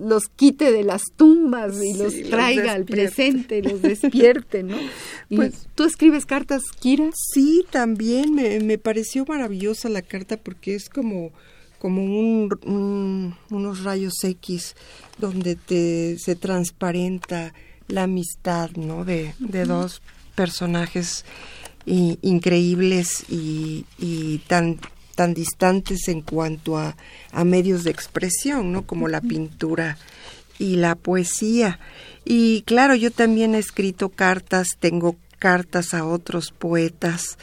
[0.00, 4.76] los quite de las tumbas y Sí, los los traiga al presente, los despierte, ¿no?
[5.28, 7.10] Y Pues- tú escribes cartas, Kira.
[7.32, 11.32] Sí, también me, me pareció maravillosa la carta porque es como,
[11.78, 14.74] como un, un- unos rayos X
[15.18, 17.54] donde te, se transparenta
[17.88, 19.04] la amistad, ¿no?
[19.04, 20.02] De, de dos
[20.34, 21.24] personajes
[21.86, 24.80] increíbles y, y tan
[25.14, 26.96] tan distantes en cuanto a,
[27.30, 28.82] a medios de expresión, ¿no?
[28.82, 29.96] Como la pintura
[30.58, 31.78] y la poesía.
[32.24, 37.38] Y claro, yo también he escrito cartas, tengo cartas a otros poetas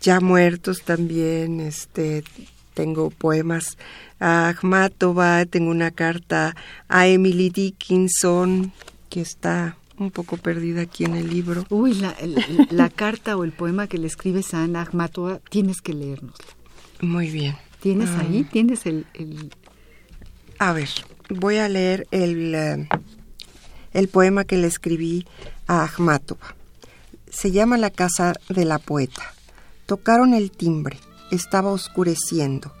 [0.00, 2.24] ya muertos también, este
[2.74, 3.76] tengo poemas
[4.18, 6.56] a Akhmatova, tengo una carta
[6.88, 8.72] a Emily Dickinson
[9.10, 11.64] que está un poco perdida aquí en el libro.
[11.70, 11.94] Uy,
[12.70, 16.46] la, carta o el poema que le escribes a Ana Akhmatova, tienes que leérnoslo.
[17.00, 17.56] Muy bien.
[17.80, 18.20] ¿Tienes Ah.
[18.22, 18.44] ahí?
[18.44, 19.50] ¿Tienes el, el-
[20.58, 20.88] A ver,
[21.28, 22.88] voy a leer el, eh,
[23.92, 25.26] el poema que le escribí
[25.66, 26.56] a Akhmatova.
[27.30, 29.22] Se llama La casa de la poeta.
[29.86, 30.98] Tocaron el timbre,
[31.30, 32.72] estaba oscureciendo,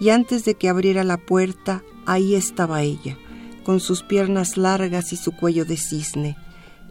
[0.00, 3.16] y antes de que abriera la puerta, ahí estaba ella,
[3.64, 6.36] con sus piernas largas y su cuello de cisne.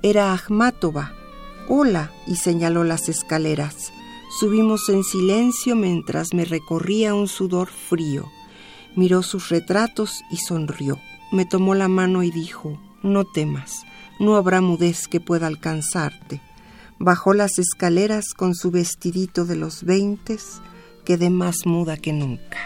[0.05, 1.13] Era Akhmatova.
[1.69, 3.93] Hola, y señaló las escaleras.
[4.37, 8.29] Subimos en silencio mientras me recorría un sudor frío.
[8.97, 10.99] Miró sus retratos y sonrió.
[11.31, 13.83] Me tomó la mano y dijo, No temas,
[14.19, 16.41] no habrá mudez que pueda alcanzarte.
[16.99, 20.59] Bajó las escaleras con su vestidito de los veintes,
[21.05, 22.57] quedé más muda que nunca.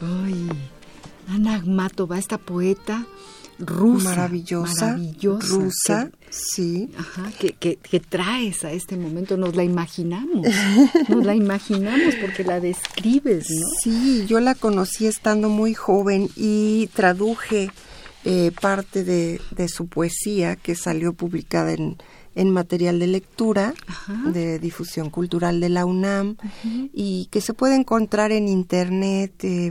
[0.00, 0.48] Ay,
[1.28, 3.06] Ana Akhmatova, esta poeta
[3.60, 4.08] rusa.
[4.10, 6.90] maravillosa, maravillosa, rusa, sí.
[6.98, 10.46] Ajá, que, que, que traes a este momento, nos la imaginamos,
[11.08, 13.66] nos la imaginamos porque la describes, ¿no?
[13.82, 17.70] Sí, yo la conocí estando muy joven y traduje
[18.24, 21.96] eh, parte de, de su poesía que salió publicada en,
[22.34, 23.74] en material de lectura
[24.32, 26.36] de difusión cultural de la UNAM
[26.92, 29.70] y que se puede encontrar en internet eh,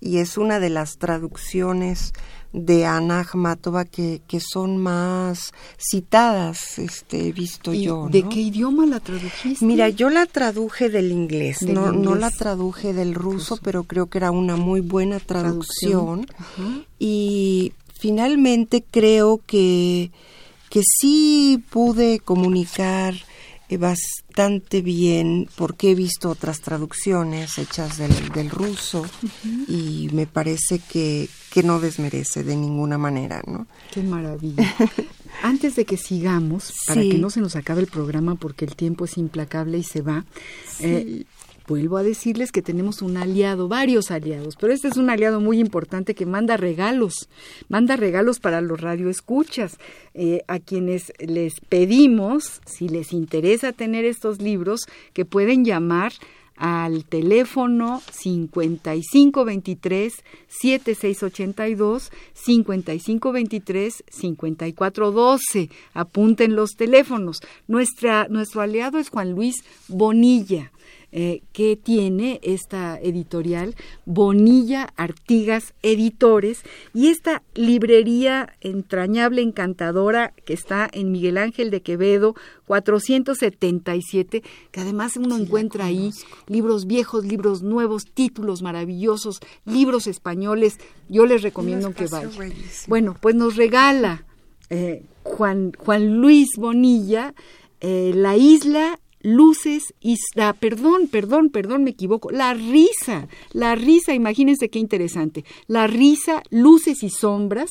[0.00, 2.12] y es una de las traducciones
[2.54, 8.08] de Ana Akhmatova que, que son más citadas, este, he visto ¿Y yo.
[8.08, 8.28] ¿De ¿no?
[8.28, 9.64] qué idioma la tradujiste?
[9.64, 14.06] Mira, yo la traduje del inglés, Del no, no la traduje del ruso, pero creo
[14.06, 16.28] que era una muy buena traducción.
[16.96, 20.12] Y finalmente creo que,
[20.74, 23.14] que sí pude comunicar
[23.68, 29.06] eh, bastante bien, porque he visto otras traducciones hechas del, del ruso
[29.68, 33.68] y me parece que, que no desmerece de ninguna manera, ¿no?
[33.92, 34.74] Qué maravilla.
[35.44, 37.10] Antes de que sigamos, para Sí.
[37.10, 40.24] que no se nos acabe el programa porque el tiempo es implacable y se va,
[40.80, 41.24] eh,
[41.66, 45.58] vuelvo a decirles que tenemos un aliado, varios aliados, pero este es un aliado muy
[45.58, 47.28] importante que manda regalos,
[47.68, 49.78] manda regalos para los radioescuchas,
[50.14, 56.12] eh, a quienes les pedimos, si les interesa tener estos libros, que pueden llamar
[56.56, 60.14] al teléfono 5523
[60.48, 65.70] 7682 5523 5412.
[65.94, 67.40] Apunten los teléfonos.
[67.66, 70.70] Nuestra, nuestro aliado es Juan Luis Bonilla.
[71.16, 80.90] Eh, que tiene esta editorial, Bonilla Artigas Editores, y esta librería entrañable, encantadora, que está
[80.92, 82.34] en Miguel Ángel de Quevedo,
[82.66, 84.42] 477,
[84.72, 86.10] que además uno encuentra ahí
[86.48, 90.78] libros viejos, libros nuevos, títulos maravillosos, libros españoles.
[91.08, 92.32] Yo les recomiendo que vayan.
[92.88, 94.24] Bueno, pues nos regala
[94.68, 97.34] eh, Juan, Juan Luis Bonilla
[97.80, 104.14] eh, La isla luces y la, perdón, perdón, perdón, me equivoco, la risa, la risa,
[104.14, 107.70] imagínense qué interesante, la risa, luces y sombras,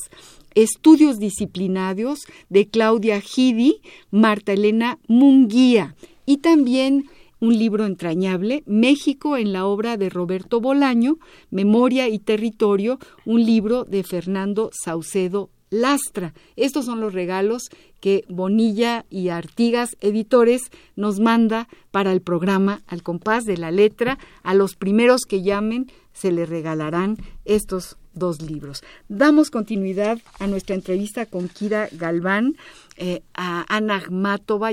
[0.55, 5.95] estudios disciplinarios de Claudia Gidi, Marta Elena Munguía
[6.25, 7.05] y también
[7.39, 11.17] un libro entrañable, México en la obra de Roberto Bolaño,
[11.51, 16.33] Memoria y Territorio, un libro de Fernando Saucedo Lastra.
[16.55, 17.69] Estos son los regalos
[17.99, 20.61] que Bonilla y Artigas Editores
[20.95, 24.19] nos manda para el programa Al compás de la letra.
[24.43, 28.83] A los primeros que llamen se les regalarán estos dos libros.
[29.09, 32.55] Damos continuidad a nuestra entrevista con Kira Galván.
[32.97, 34.01] Eh, a Ana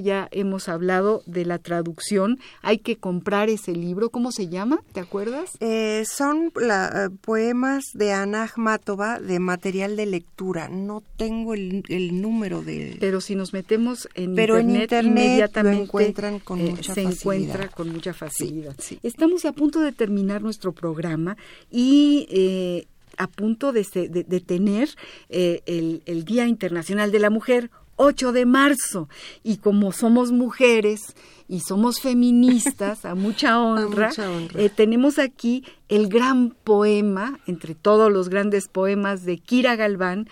[0.03, 2.39] ya hemos hablado de la traducción.
[2.63, 4.11] Hay que comprar ese libro.
[4.11, 4.81] ¿Cómo se llama?
[4.93, 5.51] ¿Te acuerdas?
[5.61, 10.69] Eh, son eh, poemas de Ana Akhmatova de material de lectura.
[10.69, 11.83] No tengo el,
[12.21, 12.97] número de.
[13.01, 17.21] Pero si nos metemos en Pero internet, en internet inmediatamente encuentran con mucha se facilidad.
[17.21, 18.77] encuentra con mucha facilidad.
[19.03, 21.37] Estamos a punto de terminar nuestro programa
[21.71, 24.89] y a punto de, de, tener
[25.29, 27.71] el, el Día Internacional de la Mujer
[28.03, 29.09] 8 de marzo.
[29.43, 31.15] Y como somos mujeres
[31.49, 34.11] y somos feministas, a mucha honra,
[34.55, 40.29] eh, tenemos aquí el gran poema, entre todos los grandes poemas de Kira Galván,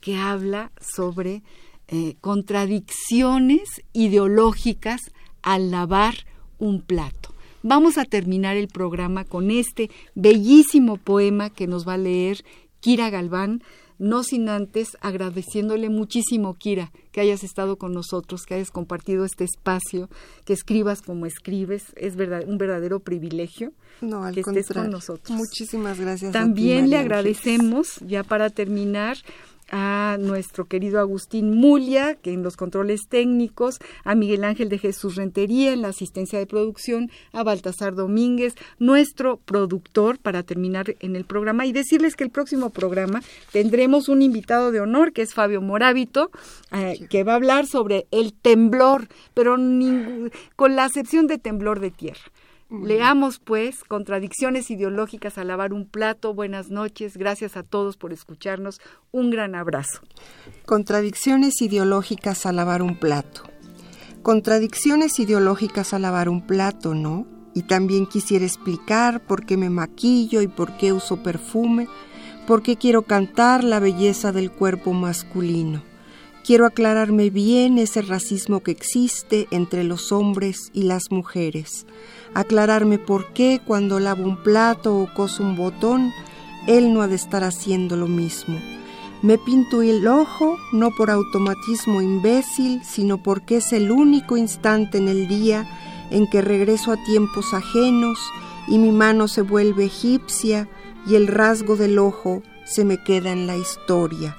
[0.00, 1.42] que habla sobre
[1.88, 3.62] eh, contradicciones
[3.94, 5.00] ideológicas
[5.40, 6.14] al lavar
[6.58, 7.34] un plato.
[7.62, 12.44] Vamos a terminar el programa con este bellísimo poema que nos va a leer
[12.80, 13.62] Kira Galván
[13.98, 19.44] no sin antes agradeciéndole muchísimo, Kira, que hayas estado con nosotros, que hayas compartido este
[19.44, 20.08] espacio,
[20.44, 25.36] que escribas como escribes, es verdad, un verdadero privilegio no, que estés con nosotros.
[25.36, 26.32] Muchísimas gracias.
[26.32, 29.16] También le agradecemos, ya para terminar,
[29.70, 35.16] a nuestro querido Agustín Mulia, que en los controles técnicos, a Miguel Ángel de Jesús
[35.16, 41.24] Rentería en la asistencia de producción, a Baltasar Domínguez, nuestro productor, para terminar en el
[41.24, 45.60] programa y decirles que el próximo programa tendremos un invitado de honor, que es Fabio
[45.60, 46.30] Morábito,
[46.72, 49.56] eh, que va a hablar sobre el temblor, pero
[50.56, 52.22] con la acepción de temblor de tierra.
[52.68, 56.34] Leamos, pues, Contradicciones ideológicas a lavar un plato.
[56.34, 57.16] Buenas noches.
[57.16, 58.80] Gracias a todos por escucharnos.
[59.12, 60.00] Un gran abrazo.
[60.64, 63.42] Contradicciones ideológicas a lavar un plato.
[64.22, 67.26] Contradicciones ideológicas a lavar un plato, ¿no?
[67.54, 71.86] Y también quisiera explicar por qué me maquillo y por qué uso perfume,
[72.48, 75.84] por qué quiero cantar la belleza del cuerpo masculino.
[76.44, 81.86] Quiero aclararme bien ese racismo que existe entre los hombres y las mujeres
[82.36, 86.12] aclararme por qué cuando lavo un plato o coso un botón,
[86.66, 88.60] él no ha de estar haciendo lo mismo.
[89.22, 95.08] Me pinto el ojo no por automatismo imbécil, sino porque es el único instante en
[95.08, 95.66] el día
[96.10, 98.18] en que regreso a tiempos ajenos
[98.68, 100.68] y mi mano se vuelve egipcia
[101.06, 104.36] y el rasgo del ojo se me queda en la historia.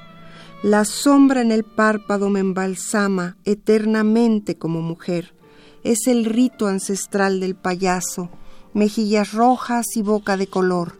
[0.61, 5.36] La sombra en el párpado me embalsama eternamente como mujer
[5.83, 8.29] es el rito ancestral del payaso,
[8.73, 10.99] mejillas rojas y boca de color.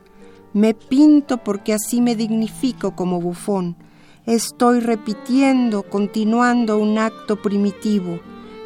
[0.53, 3.75] Me pinto porque así me dignifico como bufón.
[4.25, 8.19] Estoy repitiendo, continuando un acto primitivo.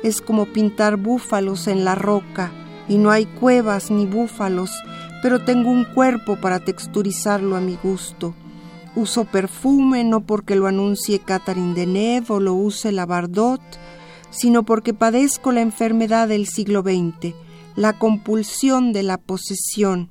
[0.03, 2.51] Es como pintar búfalos en la roca,
[2.88, 4.72] y no hay cuevas ni búfalos,
[5.22, 8.34] pero tengo un cuerpo para texturizarlo a mi gusto.
[8.95, 13.62] Uso perfume no porque lo anuncie Catherine Deneuve o lo use la Bardot,
[14.32, 17.36] sino porque padezco la enfermedad del siglo XX,
[17.75, 20.09] la compulsión de la posesión.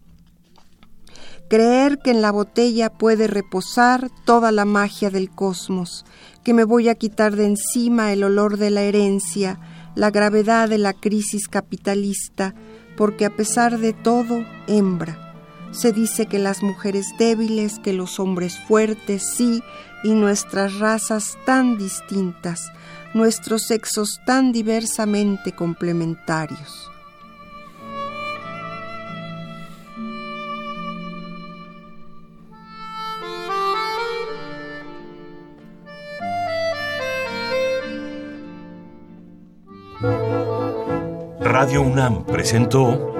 [1.49, 6.05] Creer que en la botella puede reposar toda la magia del cosmos,
[6.45, 9.59] que me voy a quitar de encima el olor de la herencia,
[9.97, 12.55] la gravedad de la crisis capitalista,
[12.97, 15.27] porque a pesar de todo, hembra.
[15.73, 19.63] Se dice que las mujeres débiles, que los hombres fuertes, sí,
[20.03, 22.71] y nuestras razas tan distintas,
[23.15, 26.91] nuestros sexos tan diversamente complementarios.
[41.41, 43.15] Radio UNAM presentó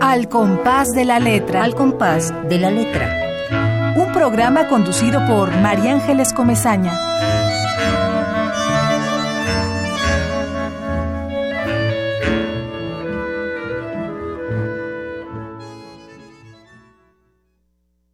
[0.00, 1.64] Al compás de la letra.
[1.64, 3.94] Al compás de la letra.
[3.96, 6.92] Un programa conducido por María Ángeles Comezaña.